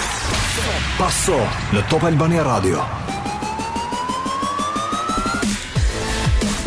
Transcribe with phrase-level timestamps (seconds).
[0.96, 1.38] Passo,
[1.88, 2.84] Top Albania Radio.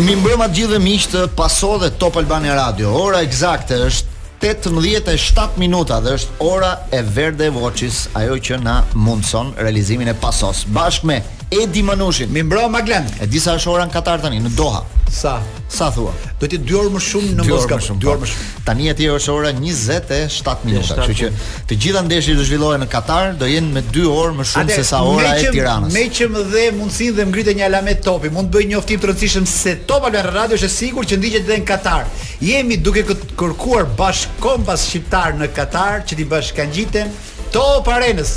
[0.01, 5.59] Mi mbrëma të gjithë dhe miqtë paso dhe Top Albani Radio Ora exacte është 18.07
[5.61, 11.11] minuta dhe është ora e verde voqis Ajo që na mundëson realizimin e pasos bashkë
[11.11, 11.19] me
[11.51, 12.31] Edi Manushin.
[12.33, 13.03] Mi mbro Maglen.
[13.21, 14.85] E di sa është ora në Katar tani në Doha.
[15.11, 15.33] Sa?
[15.71, 16.11] Sa thua?
[16.39, 17.75] Do të 2 orë më shumë në Moskë.
[17.75, 18.03] 2 orë më shumë.
[18.03, 18.27] Po.
[18.31, 18.63] shumë.
[18.69, 21.31] Tani atje është ora 27 minuta, kështu që
[21.71, 24.85] të gjitha ndeshjet do zhvillohen në Katar do jenë me 2 orë më shumë se
[24.93, 25.91] sa ora e Tiranës.
[25.97, 29.03] Me që më dhe mundsinë dhe ngritë një alamet topi, mund të bëj një oftim
[29.03, 32.07] të rëndësishëm se topa në Radio është e sigurt që ndiqet edhe në Katar.
[32.47, 33.03] Jemi duke
[33.41, 37.11] kërkuar bashkëkombas shqiptar në Katar që ti bashkangjiten
[37.51, 38.35] Topa Arenës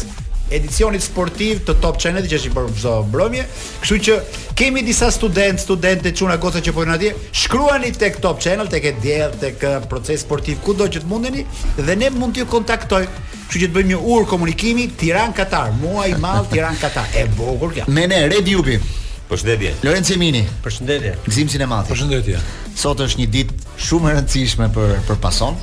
[0.52, 2.72] Edicionit sportiv të Top Channel që është i bërë
[3.14, 3.44] përmbajtje.
[3.80, 4.16] Kështu që
[4.60, 8.84] kemi disa studentë, studente që una që che vorna atje shkruani tek Top Channel, tek
[8.84, 11.46] e të tek proces sportiv kudo që të mundeni
[11.78, 13.06] dhe ne mund t'ju kontaktoj.
[13.48, 16.20] Kështu që të bëjmë një ur komunikimi Tiran Katar, muaj i
[16.52, 17.08] Tiran Katar.
[17.16, 17.88] E bukur kja.
[17.88, 18.76] Me ne redi Jubi.
[19.24, 19.78] Përshëndetje.
[19.86, 21.14] Lorenzo Mini Përshëndetje.
[21.24, 21.88] Gzim Sinemati.
[21.94, 22.42] Përshëndetje.
[22.76, 25.56] Sot është një ditë shumë e rëndësishme për për pason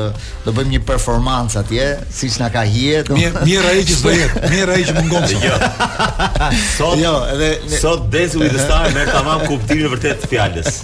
[0.43, 3.03] do bëjmë një performancë atje, siç na ka hije.
[3.15, 5.27] Mirë, ai që do jetë, mirë ai që mungon.
[5.39, 5.59] Jo.
[6.75, 10.81] Sot jo, edhe sot Dancing with the Stars merr tamam kuptimin e vërtet të fjalës.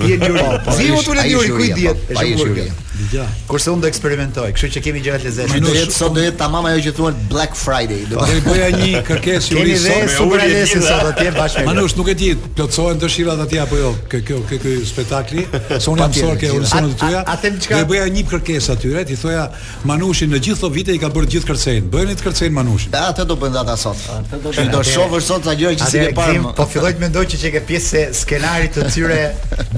[0.10, 0.46] Je në jury.
[0.78, 2.06] Zimu tulet jury, kujt diet?
[2.16, 3.28] Ai është Dgjaj.
[3.48, 5.60] Kurse unë do eksperimentoj, kështu që kemi gjëra të lezetshme.
[5.64, 8.04] Do jetë sot do jetë tamam ajo që thuan Black Friday.
[8.10, 9.92] Do të bëja një kërkesë uri sot.
[9.94, 11.64] Kemi super lezetshme sot atje bashkë.
[11.70, 13.92] Manush nuk e di, plotsohen dëshirat atje apo jo?
[14.12, 17.24] Kë kjo kë ky spektakli, se unë jam sot që unë sonë tyja.
[17.46, 19.48] Do e bëja një kërkesë aty, ti thoja
[19.88, 21.88] Manushin në gjithë këto vite i ka bërë gjithë kërcein.
[21.94, 22.92] Bëjeni të kërcein Manushin.
[22.92, 24.08] Da, atë do bën data sot.
[24.20, 26.50] Atë do shohë sot sa gjëra që si e parë.
[26.58, 29.22] Po filloj të mendoj që çe pjesë skenarit të tyre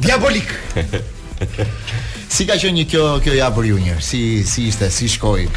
[0.01, 0.49] diabolik.
[2.31, 3.99] si ka qenë kjo kjo javë për junior?
[4.07, 4.87] Si si ishte?
[4.93, 5.49] Si shkoi?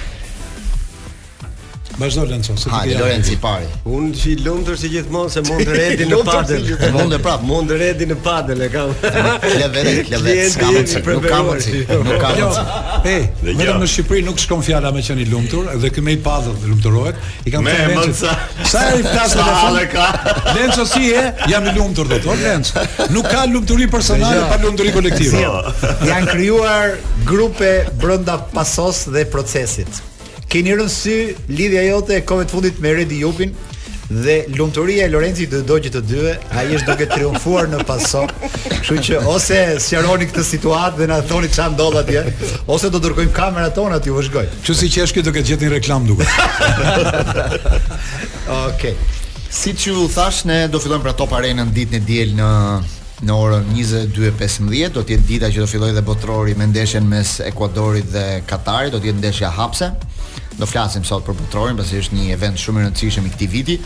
[1.97, 2.71] Vazhdo Lenco, se ti.
[2.71, 3.67] Ha, Lorenzo i pari.
[3.85, 6.69] Un fi lumtur si gjithmonë se mund redi në padel.
[6.95, 8.91] Mund të prap, mund redi në padel e kam.
[9.01, 10.71] Le vetë, le vetë.
[11.15, 11.83] Nuk kam atë.
[12.07, 12.65] Nuk kam atë.
[13.13, 16.21] Ej, vetëm në Shqipëri nuk shkon fjala me qenë i lumtur, edhe ky me i
[16.27, 17.21] padel lumturohet.
[17.47, 18.33] I kam thënë Lenco.
[18.75, 20.51] Sa i flas në telefon?
[20.59, 21.23] Lenco si e?
[21.53, 23.07] Jam i lumtur do të thotë Lenco.
[23.15, 25.45] Nuk ka lumturi personale pa lumturi kolektive.
[25.47, 25.63] Jo.
[26.11, 26.97] Jan krijuar
[27.31, 30.03] grupe brenda pasos dhe procesit.
[30.53, 31.15] Keni rëndësi
[31.55, 33.55] lidhja jote e kohëve të fundit me Redi Jupin
[34.05, 38.27] dhe lumturia e Lorenzit të dogjit të dyve, ai është duke triumfuar në paso.
[38.67, 42.25] Kështu që ose sqaroni këtë situatë dhe na thoni çfarë ndodh atje,
[42.75, 44.45] ose do dërkojmë kamerat tona ti vëzhgoj.
[44.61, 46.35] Kështu si që është këtu duke gjetur reklam duket.
[48.45, 48.67] Okej.
[48.67, 48.93] Okay.
[49.55, 52.53] Si që u thash, ne do fillojmë pra top arenën ditë në djelë në
[53.25, 57.39] në orën 22:15 do të jetë dita që do fillojë dhe botrori me ndeshjen mes
[57.49, 59.91] Ekuadorit dhe Katarit, do të jetë ndeshja hapse.
[60.59, 63.77] Do flasim sot për botrorin, pasi është një event shumë i rëndësishëm i këtij viti.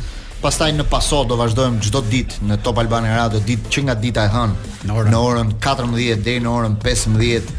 [0.43, 4.25] Pastaj në paso do vazhdojmë çdo ditë në Top Albania Radio ditë që nga dita
[4.29, 7.55] e hënë në orën, në orën 14 deri në orën 15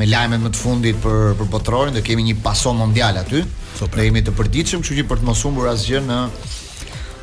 [0.00, 3.44] me lajmet më të fundit për për botrorin do kemi një paso mondial aty.
[3.78, 3.98] Super.
[4.00, 6.18] Ne jemi të përditshëm, kështu që për të mos humbur asgjë në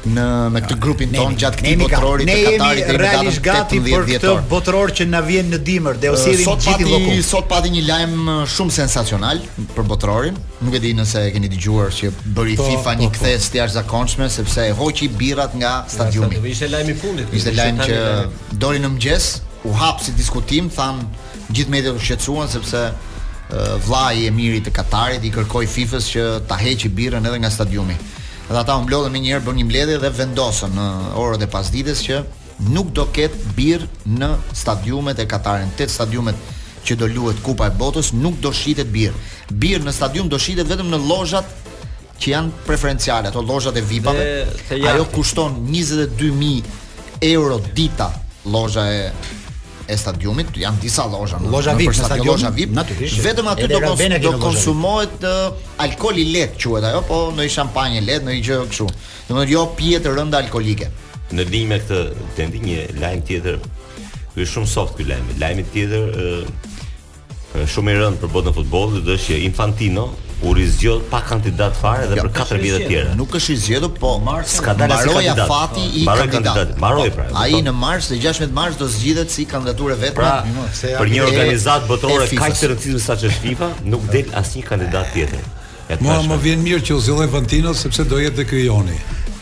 [0.09, 0.23] në
[0.53, 4.93] me këtë grupin ton gjatë këtij botërori të Katarit të realisht gati për këtë botëror
[4.97, 8.39] që na vjen në dimër dhe ose i gjithë i Sot pati një lajm uh,
[8.49, 9.41] shumë sensacional
[9.75, 13.07] për botërorin Nuk e di nëse e keni dëgjuar që bëri po, FIFA po, një
[13.09, 13.13] po.
[13.19, 13.51] kthesë po.
[13.55, 16.37] të jashtëzakonshme sepse e hoqi birrat nga stadiumi.
[16.37, 17.31] Ja, Ishte lajmi i fundit.
[17.33, 17.97] Ishte lajm që
[18.61, 19.27] doli në mëngjes,
[19.65, 21.01] u hap si diskutim, than
[21.49, 26.29] gjithë mediat u shqetësuan sepse uh, vllai i mirit të Katarit i kërkoi FIFA-s që
[26.45, 27.97] ta heqë birrën edhe nga stadiumi.
[28.51, 30.85] Dhe ata u mblodhën më bën një mbledhje dhe vendosën në
[31.21, 32.17] orët e pasdites që
[32.75, 34.27] nuk do ketë birr në
[34.59, 36.35] stadiumet e Katarit, tet stadiumet
[36.83, 39.15] që do luhet Kupa e Botës nuk do shitet birr.
[39.51, 41.47] Birr në stadium do shitet vetëm në lozhat
[42.21, 44.27] që janë preferenciale, ato lozhat e VIP-ave.
[44.83, 48.11] Ajo kushton 22000 euro dita,
[48.51, 49.07] lozha e
[49.91, 52.73] e stadiumit, janë disa lozha në lozha VIP, në VIP
[53.25, 58.03] vetëm aty do, kons, do konsumohet uh, alkool i lehtë quhet ajo, po në shampanjë
[58.05, 58.87] lehtë, në gjë kështu.
[59.27, 60.87] Domethënë jo pije të rënda alkolike.
[61.35, 63.59] Në linjë me këtë tendi një lajm tjetër,
[64.35, 69.11] ky shumë soft ky lajm, lajmi tjetër uh, shumë i rënd për botën e futbollit,
[69.15, 70.07] është që Infantino
[70.41, 73.13] u rizgjodh pa kandidat fare dhe ja, për 4 vjet të tjera.
[73.17, 74.57] Nuk është i zgjedhur, po mbaroi si
[75.47, 76.73] fati i baroja kandidat.
[76.77, 77.27] Mbaroi pra.
[77.43, 80.17] Ai në mars, në 16 mars do zgjidhet si kandidatur vetëm.
[80.17, 80.41] Pra,
[81.01, 85.41] për një organizatë botërore kaq të rëndësishme saç është FIFA, nuk del asnjë kandidat tjetër.
[86.01, 88.97] Mua më vjen mirë që u zgjodhi Fantino sepse do jetë dekrioni.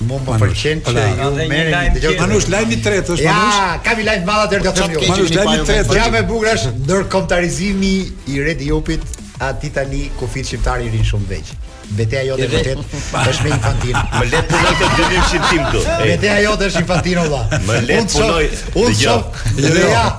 [0.10, 2.22] Mo më pëlqen që pra, ju merrni të gjithë.
[2.22, 3.58] Manush lajmi i tretë është Manush.
[3.60, 4.86] Ja, kam i lajm balla deri gatë.
[5.10, 5.98] Manush lajmi i tretë.
[6.00, 7.92] Ja me bukur është ndërkombëtarizimi
[8.32, 9.04] i Red Jupit
[9.40, 11.52] a ti tani kufit shqiptari i rin shumë veq.
[11.98, 12.84] Beteja jote vërtet
[13.32, 14.00] është me infantin.
[14.20, 15.84] Më le të punoj të dëmim shqiptim këtu.
[16.10, 17.62] Beteja jote është infantin valla.
[17.70, 18.50] Më le të punoj.
[18.84, 19.38] Unë shoh.
[19.56, 19.94] Dhe jo, jo.
[19.94, 20.10] ja,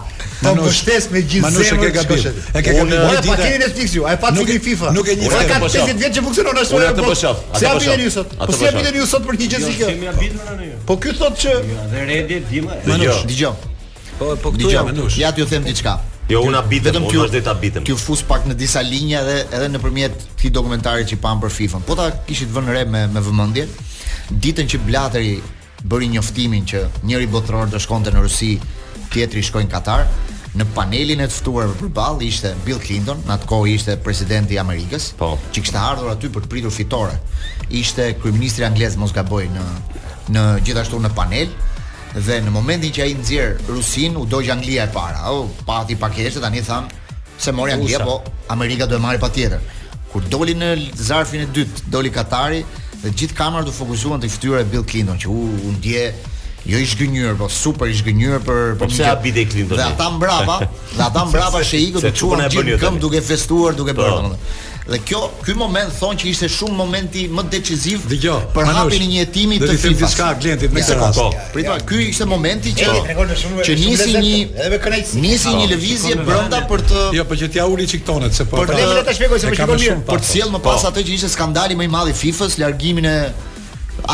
[0.40, 1.74] Po mbështes me gjithë zemrën.
[1.74, 2.38] Manush e ke gabim.
[2.56, 2.94] E ke gabim.
[2.96, 4.92] Po pa keni Netflix Ai fat fillin FIFA.
[4.96, 5.34] Nuk e njeh.
[5.52, 6.80] Ka 50 vjet që funksionon ashtu.
[6.80, 7.42] Ata po, po shoh.
[7.60, 8.32] Si a bën po ju sot?
[8.40, 10.80] Po si a bën ju sot për një gjë si jo, po kjo?
[10.88, 11.58] Po ky thot që
[11.92, 12.72] Dhe Redi Dima.
[12.72, 12.88] më.
[12.88, 13.68] Manush, dëgjoj.
[14.22, 14.94] Po po këtu jam.
[15.20, 15.98] Ja t'ju them diçka.
[16.30, 17.82] Jo, unë a bitëm, unë është ta bitëm.
[17.88, 21.40] Kjo fus pak në disa linja dhe edhe në përmjet ti dokumentari që i panë
[21.42, 21.80] për FIFA.
[21.88, 23.64] Po ta kishit vënë re me, me vëmëndje,
[24.44, 25.32] ditën që blateri
[25.82, 28.52] bëri njoftimin që njëri botëror do shkonte në Rusi,
[29.10, 30.04] tjetëri shkojnë Katar,
[30.54, 34.58] në panelin e të fëtuar për balë ishte Bill Clinton, në atë kohë ishte presidenti
[34.62, 35.32] Amerikës, po.
[35.50, 37.18] që kështë ardhur aty për të pritur fitore.
[37.82, 39.66] Ishte kryministri Anglesë Mosgaboj në
[40.30, 41.48] në gjithashtu në panel
[42.18, 45.22] dhe në momentin që ai nxjer Rusin u dogj Anglia e para.
[45.30, 46.88] Oh, pati pakeshe tani than
[47.38, 49.60] se mori Anglia, po Amerika do e marr patjetër.
[50.12, 52.64] Kur doli në zarfin e dytë, doli Katari
[53.02, 56.08] dhe gjithë kamerat u fokusuan te fytyra e Bill Clinton që u, u ndje
[56.68, 59.06] jo i zgënjur, po super i zgënjur për për mëngjes.
[59.22, 59.76] Po Bill Clinton.
[59.78, 60.58] Dhe ata mbrapa,
[60.96, 64.24] dhe ata mbrapa shehiku të çuan në këmbë duke festuar, duke bërë po.
[64.26, 64.68] domethënë.
[64.88, 68.06] Dhe kjo, ky moment thonë që ishte shumë momenti më deciziv
[68.54, 69.74] për hapjen e një hetimi të FIFA-s.
[69.74, 71.42] Do të thotë diçka klientit me këtë kohë.
[71.54, 72.94] Pritja, ky ishte momenti që
[73.66, 75.20] që nisi një edhe me kënaqësi.
[75.24, 78.62] Nisi një lëvizje brenda për të Jo, po që t'ia uli çiktonet se po.
[78.62, 79.98] Por le të shpjegoj se më po shikon mirë.
[80.08, 80.94] Për të sjell më pas po.
[80.94, 83.14] atë që ishte skandali më i madh i FIFA-s, largimin e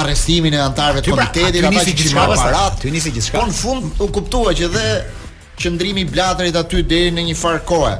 [0.03, 2.79] arrestimin e antarëve të pra, komitetit apo si gjithçka pas rat.
[2.83, 3.39] Ty nisi gjithçka.
[3.39, 4.87] Po në fund u kuptua që dhe
[5.63, 7.95] qendrimi i blatrit aty deri në një farë kohe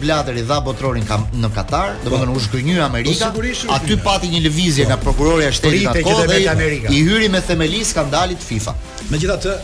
[0.00, 3.30] Blatter i dha botrorin kam në Katar, domethënë u shkënjy Amerika.
[3.34, 3.42] Po,
[3.76, 6.92] Aty pati një lëvizje nga prokuroria e shtetit të dhe Amerika.
[6.92, 8.74] i hyri me themeli skandalit FIFA.
[9.10, 9.54] Megjithatë,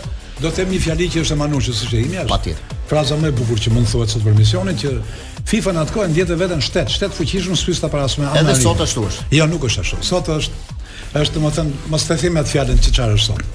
[0.42, 2.26] do të them një fjalë që është e manushës është e imja.
[2.30, 2.80] Patjetër.
[2.90, 4.92] Fraza më e bukur që mund thuhet sot për misionin që
[5.48, 8.44] FIFA në atë kohë ndjetë veten shtet, shtet fuqishëm sys ta parasme anë.
[8.44, 9.24] Edhe sot ashtu është.
[9.40, 10.02] Jo, nuk është ashtu.
[10.10, 10.76] Sot është
[11.16, 13.46] është domethënë mos të them atë fjalën që çfarë është sot.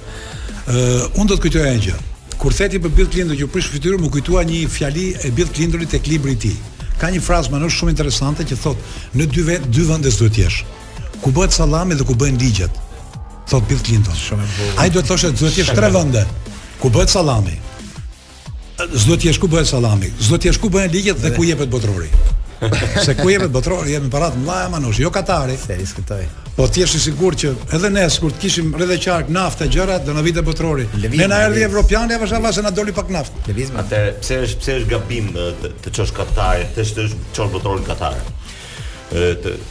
[0.66, 0.84] Ë,
[1.20, 2.00] unë do të kujtoj një gjë.
[2.42, 5.50] Kur theti për Bill Clinton që u prish fytyrën, më kujtua një fjali e Bill
[5.54, 6.56] Clintonit tek libri i tij
[7.02, 10.42] ka një frazë më shumë interesante që thotë në dy vet dy vende duhet të
[10.44, 10.58] jesh.
[11.22, 12.78] Ku bëhet sallami dhe ku bëhen ligjet.
[13.50, 14.14] Thot Bill Clinton.
[14.14, 14.46] Shumë
[14.78, 16.22] Ai duhet të thoshte duhet të jesh tre vende.
[16.80, 17.58] Ku bëhet sallami?
[19.02, 20.12] S'do të jesh ku bëhet sallami.
[20.28, 22.08] S'do të jesh ku bëhen ligjet dhe ku jepet botrori.
[23.04, 25.56] se ku jemi botror, jemi parat mëlaja manush, jo Katari.
[25.58, 26.26] Se diskutoj.
[26.56, 29.96] Po ti je i sigurt që edhe ne kur të kishim rreth qark naftë gjëra
[30.06, 30.86] do na vite botrori.
[31.16, 33.46] Ne na erdhi evropianë vash vash na doli pak naftë.
[33.50, 33.82] Lëvizme.
[33.82, 38.20] Atë pse është pse është gabim të, të çosh Katarin, të çosh çon botrorin Katar.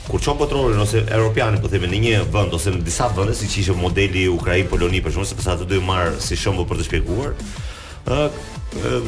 [0.07, 3.55] kur çon botrorin ose evropianin po themi në një vend ose në disa vende siç
[3.57, 6.77] ishte modeli Ukrainë, Poloni për shkak se pas ato do të marr si shembull për
[6.77, 7.33] të shpjeguar,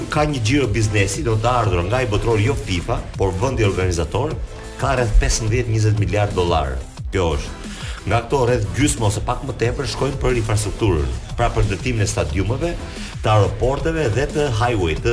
[0.10, 4.34] ka një gjiro biznesi do të ardhur nga i botror jo FIFA, por vendi organizator
[4.80, 6.76] ka rreth 15-20 miliard dollar.
[7.12, 7.72] Kjo është.
[8.06, 11.10] Nga këto rreth gjysmë ose pak më tepër shkojnë për infrastrukturën,
[11.40, 12.74] pra për ndërtimin e stadiumeve,
[13.24, 15.12] të aeroporteve dhe të highway të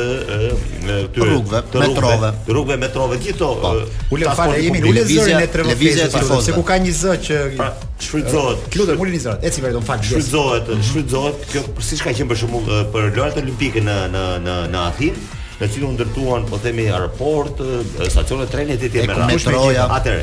[1.13, 3.51] këtyre rrugëve, të metrove, të rrugëve, metrove, gjithto.
[3.63, 3.71] Po.
[4.17, 7.69] Ulë fare, jemi në lëvizja e trevëzë, sepse ku ka një zë që pra,
[8.09, 8.65] shfrytëzohet.
[8.67, 9.47] Uh, Lutem ulni zërat.
[9.47, 10.03] Eci vetëm fal.
[10.03, 10.89] Shfrytëzohet, mm -hmm.
[10.91, 11.47] shfrytëzohet.
[11.53, 15.27] Kjo siç ka qenë për shembull për lojrat olimpike në në në në Athinë,
[15.63, 17.63] në u ndërtuan, po themi, aeroport,
[18.09, 19.89] stacione treni ditë me radhë.
[19.99, 20.23] Atëre.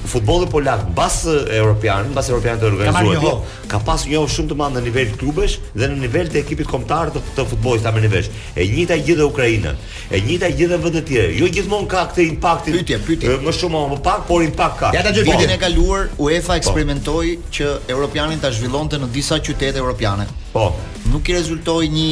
[0.05, 4.83] futbolli polak mbas europian, mbas europian të organizuar ka pasur një shumë të madh në
[4.87, 8.31] nivel klubesh dhe në nivel të ekipit kombëtar të, të futbollit amerikanësh.
[8.57, 9.75] E njëjta gjë dhe Ukraina,
[10.11, 11.37] e njëjta gjë dhe vende të tjera.
[11.37, 12.71] Jo gjithmonë ka këtë impakt.
[12.75, 13.37] Pyetje, pyetje.
[13.45, 14.91] Më shumë apo pak, por impakt ka.
[14.97, 15.55] Ja ta gjë vitin po.
[15.55, 16.59] e kaluar UEFA po.
[16.59, 17.53] eksperimentoi po.
[17.55, 20.25] që europianin ta zhvillonte në disa qytete europiane.
[20.53, 20.73] Po,
[21.13, 22.09] nuk i rezultoi një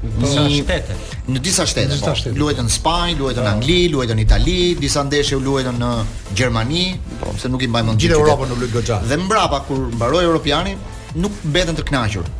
[0.00, 0.96] në disa shtete.
[1.28, 1.98] Në disa shtete.
[2.00, 2.36] Po, shtete.
[2.40, 3.52] Luajtën në Spanjë, luajtën në po.
[3.52, 5.90] Angli, luajtën në Itali, disa ndeshje u luajtën në
[6.38, 6.84] Gjermani,
[7.20, 9.00] po, Se nuk i mbajmë gjithë Europën në luajtë goxha.
[9.12, 10.76] Dhe mbrapa kur mbaroi Europiani,
[11.20, 12.30] nuk mbetën të kënaqur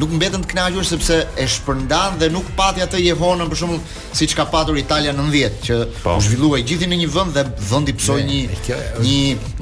[0.00, 3.82] nuk mbetën të kënaqur sepse e shpërndan dhe nuk pati atë jehonën për shembull
[4.18, 6.16] siç ka patur Italia 90 që po.
[6.18, 9.18] u zhvilluai gjithë në një vend dhe vendi psoi një një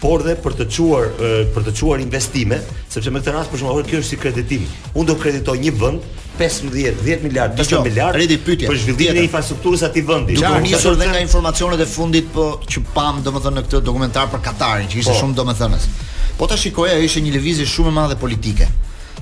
[0.04, 1.10] por dhe për të çuar
[1.56, 2.60] për të çuar investime,
[2.92, 4.66] sepse me këtë rast për shembull kjo është si kreditim.
[4.94, 6.08] Unë do kreditoj një vend
[6.40, 6.74] 15
[7.06, 10.98] 10 miliard 10 miliard rëdit pyetje për zhvillimin e infrastrukturës aty vendi do të nisur
[11.00, 15.00] dhe nga informacionet e fundit po që pam domethënë në këtë dokumentar për Katarin që
[15.00, 15.22] ishte po.
[15.22, 15.88] shumë domethënës
[16.36, 18.68] po ta shikoja ishte një lëvizje shumë e madhe politike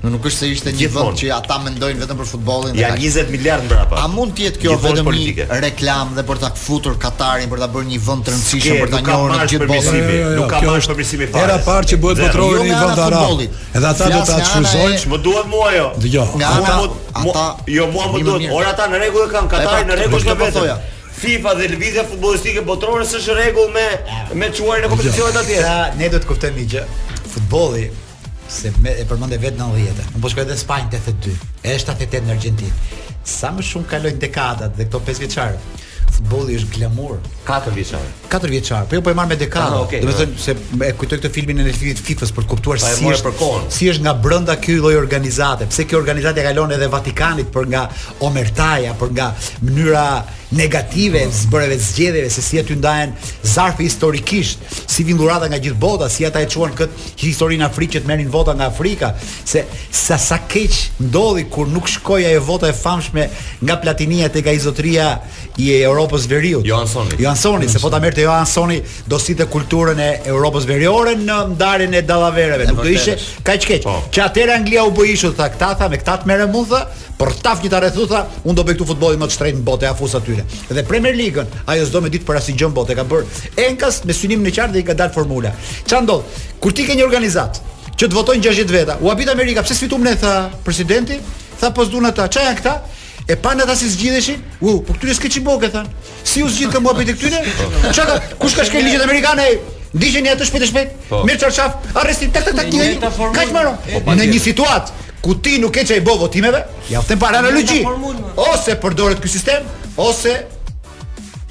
[0.03, 2.73] Në nuk është se ishte një vend që ata mendojnë vetëm për futbollin.
[2.75, 4.01] Ja 20 miliard mbrapa.
[4.03, 7.69] A mund të jetë kjo vetëm një reklam dhe për ta futur Katarin për ta
[7.71, 8.33] bërë një vend të
[8.81, 9.95] për ta njohur në gjithë botën?
[9.95, 11.47] Jo, jo, jo, nuk ka bash përmirësimi fare.
[11.47, 13.41] Era parë që bëhet botërore në vend arab.
[13.63, 14.99] Edhe ata do ta çfuzojnë.
[15.15, 15.87] Më duhet mua jo.
[16.03, 16.35] Dgjoj.
[16.35, 16.51] Nga
[17.23, 18.53] ata jo mua më duhet.
[18.59, 20.87] Ora ata në rregull e kanë Katarin në rregull është vetëm.
[21.23, 23.87] FIFA dhe lëvizja futbolistike botërore s'është rregull me
[24.41, 25.77] me çuarin e kompeticioneve të tjera.
[26.01, 26.83] Ne do të kuptojmë një gjë.
[27.33, 27.85] Futbolli
[28.53, 30.05] se me, e përmendë vetë në 90-të.
[30.13, 31.37] Unë po shkoj edhe në Spanjë 82,
[31.71, 33.01] e 78 në Argjentinë.
[33.33, 35.75] Sa më shumë kalojnë dekadat dhe këto 5 vjeçarë,
[36.13, 37.17] futbolli është glamur
[37.47, 38.03] 4 vjeçar.
[38.31, 38.85] 4 vjeçar.
[38.89, 39.65] Po jo po e marr me dekadë.
[39.73, 40.53] Ah, okay, Domethënë se
[40.87, 43.57] e kujtoj këtë filmin e Netflix FIFA-s për të kuptuar pa, po si është.
[43.75, 45.67] Si është nga brenda ky lloj organizate?
[45.71, 47.83] Pse kjo organizatë ka lënë edhe Vatikanit për nga
[48.29, 49.27] omertaja, për nga
[49.67, 50.05] mënyra
[50.53, 51.37] negative të mm.
[51.47, 53.15] zbërave zgjedhjeve se si aty ndahen
[53.51, 56.93] zarfi historikisht, si vindurata nga gjithë bota, si ata e çuan kët
[57.23, 62.27] historinë afriqe të merrin vota nga Afrika, se sa sa keq ndodhi kur nuk shkoi
[62.29, 63.25] ajo vota e famshme
[63.65, 64.75] nga Platinia tek ajo
[65.57, 66.65] i Europës Veriut.
[66.65, 67.11] Johansoni.
[67.19, 72.01] Johansoni, se po ta merrte Johansoni do sinte kulturën e Europës Veriore në ndarjen e
[72.01, 72.65] dallavereve.
[72.71, 73.83] Nuk do ishte kaq keq.
[73.85, 73.97] Po.
[74.11, 76.79] Që atëra Anglia u bë ishu këta tha me këta të merrem thë,
[77.19, 79.89] por taf një rrethu tha unë do bëj këtu futbollin më të shtrenjtë në botë,
[79.91, 80.39] afus aty.
[80.73, 83.29] Dhe Premier League-ën, ajo s'do me ditë për asnjë gjë botë, ka bër
[83.67, 85.53] enkas me synim në qartë dhe i ka dalë formula.
[85.85, 86.41] Ç'a ndodh?
[86.59, 87.61] Kur ti ke një organizat
[87.93, 88.97] që të votojnë 60 veta.
[89.01, 91.19] U Amerika, pse sfitum ne tha presidenti?
[91.59, 92.27] Tha po s'duan ata.
[92.27, 92.75] Ç'a janë këta?
[93.25, 94.41] E pan ata si zgjidheshin?
[94.61, 95.87] U, po këtyre s'ke çiboke thon.
[96.27, 97.39] Si u zgjidh këmbë apo këtyre?
[97.95, 98.15] Çka ka?
[98.41, 99.45] Kush ka shkel ligjet amerikane?
[99.95, 100.97] Ndiqeni atë shpejt e shpejt.
[101.07, 101.21] Po.
[101.27, 102.97] Mirë çarçaf, arresti tak tak tak një.
[103.35, 103.75] Kaç marrë?
[104.03, 107.85] Po, Në një situatë ku ti nuk ke çaj bovotimeve, ja them para analogji.
[108.35, 109.63] Ose përdoret ky sistem,
[109.95, 110.35] ose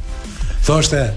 [0.64, 1.08] Thoshte,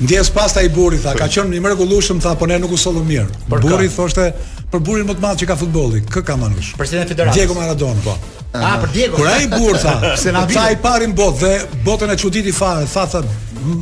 [0.00, 1.24] Ndjes pasta i burri tha, po.
[1.24, 3.26] ka qenë i mrekullueshëm tha, po ne nuk u sollu mirë.
[3.48, 4.26] Për burri thoshte,
[4.72, 6.74] për burrin më të madh që ka futbolli, kë ka manush.
[6.76, 7.38] Presidenti Federatës.
[7.38, 8.16] Diego Maradona, po.
[8.52, 9.16] A, ah, për Diego.
[9.16, 11.54] Kur ai burr tha, se na tha i parin bot dhe
[11.86, 13.22] botën e çuditi fare, tha tha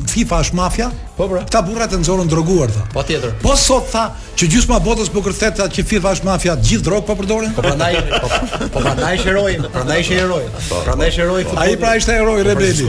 [0.09, 0.87] FIFA është mafja
[1.19, 1.43] Po bra.
[1.45, 2.87] Këta burrat e nxorën droguar tha.
[2.95, 3.35] Po tjetër.
[3.43, 4.07] Po sot tha
[4.39, 7.53] që gjysma botës po kërthet që FIFA është mafja gjithë drogë po përdoren.
[7.55, 8.31] Po prandaj po,
[8.79, 9.73] po prandaj është heroi, po, po.
[9.77, 10.47] prandaj është heroi.
[10.87, 11.45] Prandaj është heroi.
[11.67, 12.89] Ai pra ishte heroi rebeli.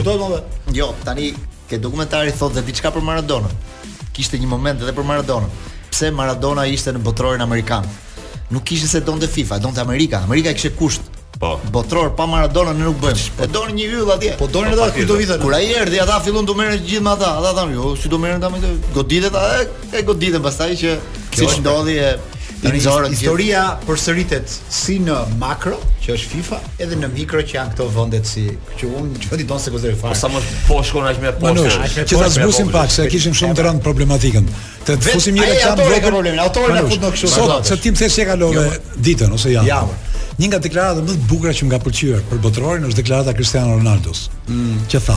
[0.74, 1.28] Jo, tani
[1.68, 3.50] ke dokumentari thotë dhe diçka për Maradona.
[4.16, 5.50] Kishte një moment edhe për Maradona.
[5.92, 7.86] Pse Maradona ishte në botrorin amerikan?
[8.52, 10.20] Nuk kishte se donte FIFA, donte Amerika.
[10.28, 11.12] Amerika kishte kusht.
[11.36, 11.58] Po.
[11.72, 13.24] Botror pa Maradona ne nuk bëjmë.
[13.36, 14.36] Po donin një hyll atje.
[14.38, 15.34] Po donin edhe këto po, vite.
[15.42, 17.34] Kur ai erdhi, ata fillun të merren gjithë me ata.
[17.42, 19.66] Ata thanë, "Jo, si do merren ta me këto?" Goditet ata,
[19.98, 20.96] e goditen pastaj që
[21.36, 22.14] siç ndodhi e
[22.56, 27.86] Historia, historia përsëritet si në makro, që është FIFA, edhe në mikro që janë këto
[27.92, 28.46] vende si,
[28.80, 30.14] që unë që po don se ku zëri fare.
[30.14, 33.58] Po sa më po shkon as më po Që ta zbusim pak se kishim shumë
[33.58, 34.48] të rëndë problematikën.
[34.88, 36.40] Të fusim një rreth çam vetë problemin.
[36.46, 37.32] Autorë na futën kështu.
[37.44, 38.66] Sot se ti më thënë se ka kalove
[39.08, 39.68] ditën ose janë.
[39.70, 39.82] Ja.
[40.40, 43.76] Një nga deklaratat më të bukura që më ka pëlqyer për botrorin është deklarata Cristiano
[43.78, 44.82] Ronaldo's mm.
[44.92, 45.16] Që tha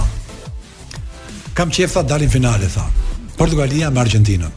[1.58, 2.86] Kam qefë, dalin finale, tha.
[3.39, 4.52] Portugalia me Argentinën.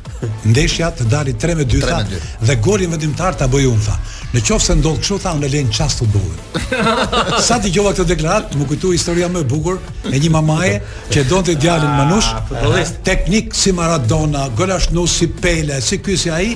[0.50, 2.00] Ndeshja të dali 3 me 2 tha
[2.48, 3.96] dhe golin vendimtar ta bëi unë
[4.32, 6.60] Në qoftë se ndodh kështu tha unë lejnë çast futbollit.
[7.46, 9.76] Sa dëgjova këtë deklarat, më kujtu historia më e bukur
[10.08, 10.78] e një mamaje
[11.12, 16.16] që donte djalin ah, më futbollist teknik si Maradona, gëllash nus si Pele, si ky
[16.16, 16.54] si ai,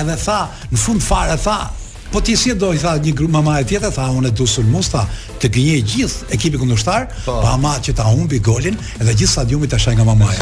[0.00, 0.38] edhe tha
[0.74, 1.58] në fund fare tha,
[2.14, 4.98] po ti si do i tha një grup mama e tjetër tha unë du musta
[4.98, 7.32] tha të gënjej gjithë ekipi kundërshtar po.
[7.42, 10.38] pa ama që ta humbi golin edhe gjithë stadiumi ta shaj nga mamaja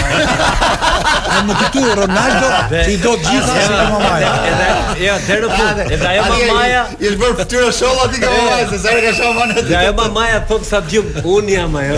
[1.36, 2.50] a më këtu Ronaldo
[2.84, 4.68] ti do të gjitha si nga mamaja edhe
[5.06, 8.82] jo deri po edhe ajo mamaja i është bërë fytyrë sholl aty nga mamaja se
[8.84, 11.08] sa ka shoh vonë aty ajo mamaja thot stadium
[11.38, 11.96] un jam ajo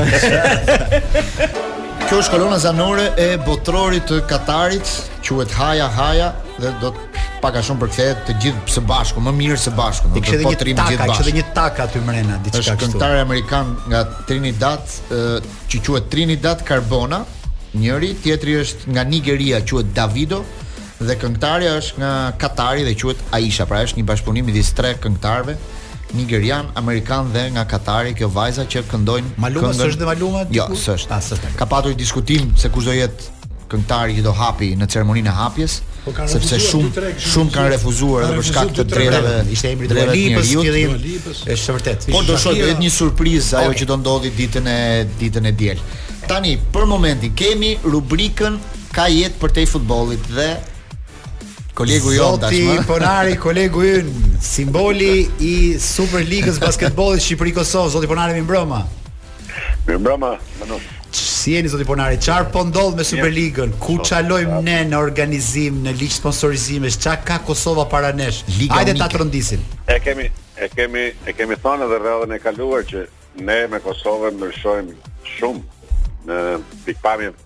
[2.05, 4.85] Kjo është kolona zanore e botrorit të Katarit,
[5.25, 6.27] quhet Haja Haja,
[6.63, 9.73] dhe do të pak a shumë për këtë të gjithë së bashku, më mirë së
[9.77, 11.27] bashku, do të potrim gjithë bashku.
[11.27, 12.73] edhe një taka aty mrena diçka kështu.
[12.73, 17.21] Është këngëtar amerikan nga Trinidad, uh, që quhet Trinidad Carbona,
[17.75, 20.41] njëri, tjetri është nga Nigeria, quhet Davido
[21.05, 23.67] dhe këngëtarja është nga Katari dhe quhet Aisha.
[23.69, 25.57] Pra është një bashkëpunim midis tre këngëtarëve,
[26.17, 29.83] nigerian, amerikan dhe nga Katari, kjo vajza që këndojnë Maluma këngën...
[29.85, 30.47] s'është dhe Maluma?
[30.55, 31.13] Jo, s'është.
[31.13, 33.35] Ah, Ka patur diskutim se kush do jetë
[33.69, 35.77] këngëtari që do hapi në ceremoninë e hapjes.
[36.05, 40.25] Po sepse shumë shumë kanë refuzuar edhe për shkak të drejtave, ishte emri i drejtave
[40.35, 41.21] të njeriu.
[41.55, 42.05] Është vërtet.
[42.13, 44.77] Po do shoh vetë një surprizë ajo që do ndodhi ditën e
[45.23, 45.81] ditën e diel.
[46.29, 48.59] Tani për momentin kemi rubrikën
[48.93, 50.49] ka jetë për te futbolit dhe
[51.79, 52.75] kolegu jo tashmë.
[52.75, 58.83] Zoti Ponari, kolegu ynë, simboli i Superligës basketbollit Shqipëri-Kosovë, Zoti Ponari mi mbrëma.
[59.89, 60.85] Mi mbrëma, më nuk
[61.45, 63.75] si jeni zoti Ponari, çfarë po ndodh me Superligën?
[63.77, 68.39] Ku çalojm ne në organizim, në ligj sponsorizimesh, çka ka Kosova para nesh?
[68.73, 69.61] Hajde ta trondisin.
[69.89, 73.03] E kemi e kemi e kemi thënë edhe rreth e kaluar që
[73.45, 74.89] ne me Kosovën ndryshojm
[75.35, 75.99] shumë
[76.31, 76.39] në
[76.87, 77.37] pikpamjen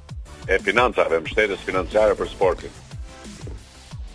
[0.47, 2.71] e financave, mbështetjes financiare për sportin.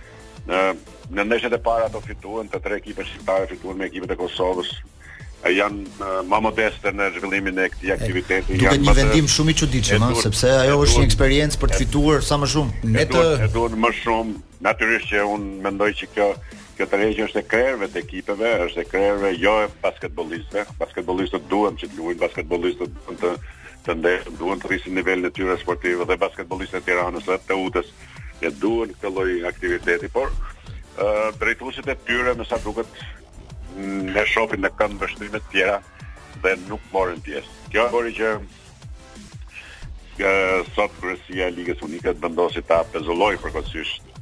[0.50, 0.62] në
[1.10, 4.70] në ndeshjet e para do fituan të tre ekipet shqiptare fituan me ekipet e Kosovës
[5.44, 10.06] janë më modeste në zhvillimin e këtij aktiviteti e, janë një vendim shumë i çuditshëm
[10.06, 13.24] ëh sepse ajo është një eksperiencë për të fituar sa më shumë ne të
[13.56, 16.30] duan më shumë natyrisht që un mendoj që kjo
[16.78, 21.76] kjo tregje është e krerëve të ekipeve është e krerëve jo e basketbollistëve basketbollistët duan
[21.82, 23.34] që të luajnë basketbollistët duan të
[23.84, 27.58] të ndeshin duan të rrisin nivelin e tyre sportiv dhe basketbollistët e Tiranës dhe të
[27.66, 27.90] Utës
[28.40, 30.32] e duan këtë lloj aktiviteti por
[31.38, 32.90] drejtuesit e tyre me sa duket
[34.14, 35.78] në shopin në këmbë vështrimet të tjera
[36.44, 37.56] dhe nuk morën pjesë.
[37.72, 38.32] Kjo bori që
[40.76, 44.12] sot kërësia e Ligës Unike të vendosi ta pezulloj përkohësisht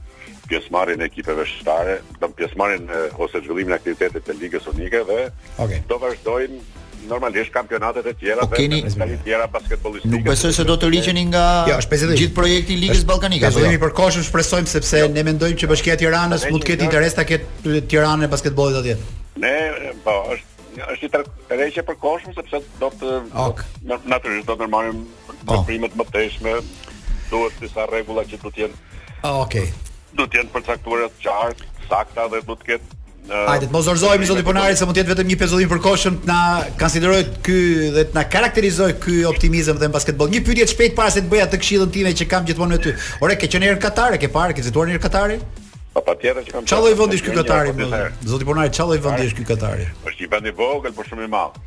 [0.48, 2.88] pjesmarin e ekipeve shtare, do pjesmarin
[3.20, 5.18] ose zhvillimin e aktiviteteve të Ligës Unike dhe
[5.61, 5.85] okay.
[5.90, 6.62] do vazhdojnë
[7.08, 8.82] normalisht kampionatet e tjera okay, po dhe keni...
[8.82, 13.04] kampionatet e tjera Nuk besoj se do të rigjeni nga jo, gjithë projekti i Ligës
[13.06, 13.50] Ballkanike.
[13.54, 13.82] Do jemi jo?
[13.86, 15.08] përkohshëm, shpresojmë sepse jo.
[15.16, 18.78] ne mendojmë që Bashkia e Tiranës mund të ketë interes ta ketë Tiranën e basketbollit
[18.82, 18.96] atje.
[19.42, 19.52] Ne,
[20.04, 23.14] po, është është një tërheqje për koshëm sepse do të
[23.46, 23.60] ok.
[24.12, 25.34] natyrisht do të marrim oh.
[25.58, 26.54] veprimet më të tëshme
[27.30, 28.78] duhet disa rregulla që do të jenë
[29.28, 29.66] ah, Okej.
[30.16, 34.42] do të jenë përcaktuara të qartë sakta dhe do të ketë Hajde, mos zorzojmë zoti
[34.42, 36.38] Ponari se mund të jetë vetëm një pezullim për koshën, na
[36.80, 37.54] konsideroj ky
[37.94, 40.30] dhe të na karakterizoj ky optimizëm dhe në basketbol.
[40.32, 42.80] Një pyetje të shpejtë para se të bëja të këshillën time që kam gjithmonë me
[42.82, 42.94] ty.
[43.22, 45.37] Ore, ke qenë në Katar, ke parë, ke zituar në Katar?
[45.92, 46.66] Po patjetër që kam.
[46.66, 47.70] Çfarë lloj vendi është ky Katar?
[48.32, 49.85] Zoti Ponari, çfarë lloj vendi është ky Katar?
[50.11, 51.62] Është i vendi vogël, por shumë i madh.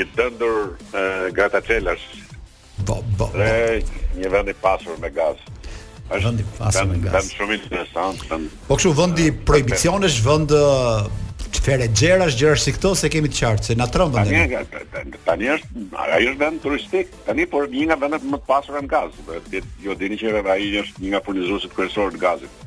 [0.00, 2.08] një dendur uh, gratacelash.
[2.88, 3.28] Po, po.
[3.36, 5.44] Është një vend i pasur me gaz
[6.08, 7.16] është vendi pasi me gaz.
[7.26, 8.22] Është shumë interesant.
[8.30, 10.54] Ben, po kështu vendi uh, prohibicionesh, vend
[11.58, 14.58] çfarë xherash, gjërash si këto se kemi të qartë se na tremb vendi.
[14.72, 17.12] Tani tani është ajo është vend turistik.
[17.28, 19.20] Tani por një nga vendet më të pasura në gaz.
[19.84, 22.66] Jo dini që ai është një nga furnizuesit kryesorë të gazit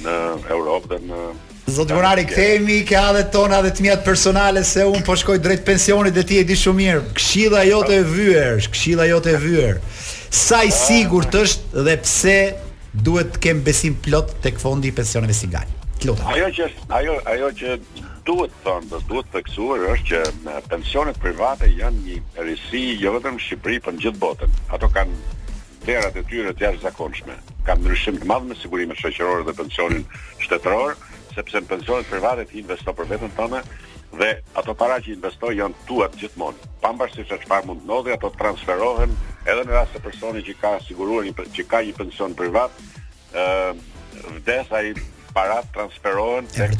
[0.00, 0.12] në
[0.56, 1.24] Europë dhe në
[1.70, 5.60] Zotë Bonari, këthejmi ke adhe tona dhe të mjatë personale se unë po shkoj drejt
[5.66, 7.02] pensionit dhe ti e di shumë mirë.
[7.14, 9.78] Këshila jote e vyër, këshila jote e vyër.
[10.40, 10.74] Sa i ah.
[10.78, 12.36] sigur të është dhe pse
[12.92, 15.66] duhet të kem besim plot tek fondi i pensioneve Singal.
[16.00, 16.22] Plot.
[16.32, 17.74] Ajo që është, ajo ajo që
[18.26, 23.36] duhet thonë, do duhet të theksuar është që pensionet private janë një risi jo vetëm
[23.36, 24.56] në Shqipëri, por në gjithë botën.
[24.74, 25.36] Ato kanë
[25.84, 27.36] vlerat e tyre të jashtëzakonshme.
[27.66, 30.04] Ka ndryshim të madh me sigurimin shoqërore dhe pensionin
[30.44, 30.96] shtetëror,
[31.36, 33.62] sepse në pensionet private investo për veten tonë,
[34.16, 36.66] dhe ato para që investoj janë tuat gjithmonë.
[36.82, 39.12] Pambarësisht se çfarë mund ndodhi, ato transferohen
[39.46, 42.74] edhe në rast se personi që ka siguruar një që ka një pension privat,
[43.32, 43.76] ë
[44.40, 44.88] vdes ai
[45.34, 46.74] para transferohen tek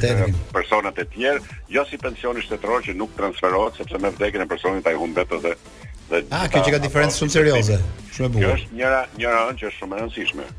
[0.51, 4.89] personat e tjerë, jo si pensioni shtetëror që nuk transferohet sepse me vdekjen e personit
[4.91, 5.71] ai humbet edhe dhe,
[6.11, 7.77] dhe ah, A, kjo që ka diferencë shumë serioze.
[8.11, 8.43] Shumë e bukur.
[8.43, 10.49] Kjo është njëra njëra anë që është shumë e rëndësishme.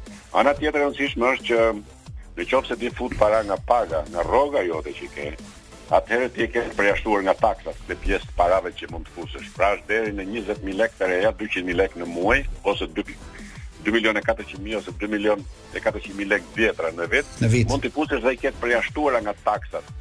[0.41, 1.65] Ana tjetër e rëndësishme është
[2.41, 5.29] që në ti fut para nga paga, nga rroga jote që ke,
[5.97, 9.51] atëherë ti e ke përjashtuar nga taksat dhe pjesë të parave që mund të fusësh.
[9.57, 12.39] Pra është deri në 20.000 lekë të reja, 200.000 lekë në muaj,
[12.73, 13.05] ose 2,
[13.87, 14.23] 2 milion e
[14.81, 17.69] ose 2 milion e lekë vjetra në vit, në vit.
[17.73, 19.93] mund të fusësh dhe i ketë përjashtuar nga taksat.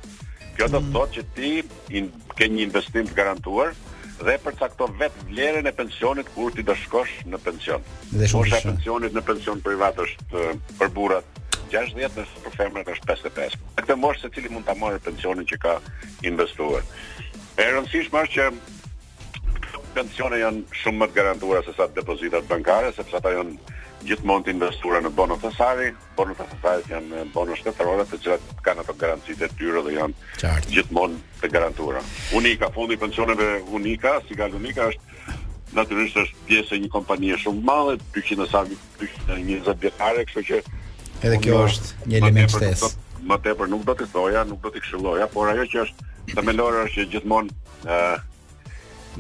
[0.56, 0.92] Kjo do të thot mm.
[0.96, 3.76] thotë që ti in, ke një investim të garantuar,
[4.22, 7.84] dhe përcakton vetë vlerën e pensionit kur ti do shkosh në pension.
[8.14, 11.41] Dhe shumë e pensionit në pension privat është për burrat
[11.72, 13.54] 60, nëse për femrat është 55.
[13.78, 15.78] Në këtë moshë secili mund ta marrë pensionin që ka
[16.28, 16.84] investuar.
[17.58, 18.50] E rëndësishme është që
[19.96, 24.54] pensionet janë shumë më të garantuara se sa depozitat bankare, sepse ata janë gjithmonë të
[24.56, 28.96] investuara në bono të sari, bono të sari janë bono shtetërore të cilat kanë ato
[29.04, 30.72] garantitë të tyre dhe janë Qartë.
[30.74, 32.02] gjithmonë të garantuara.
[32.40, 35.38] Unika fondi pensioneve Unika, si gal Unika është
[35.78, 38.64] natyrisht është pjesë e një kompanie shumë madhe, madhe, sa
[39.04, 40.60] 220 vjetare, kështu që
[41.22, 42.88] Edhe po kjo jo, është një element shtesë.
[43.30, 46.80] Më tepër nuk do të thoja, nuk do të këshilloja, por ajo që është themelore
[46.88, 48.22] është që gjithmonë ë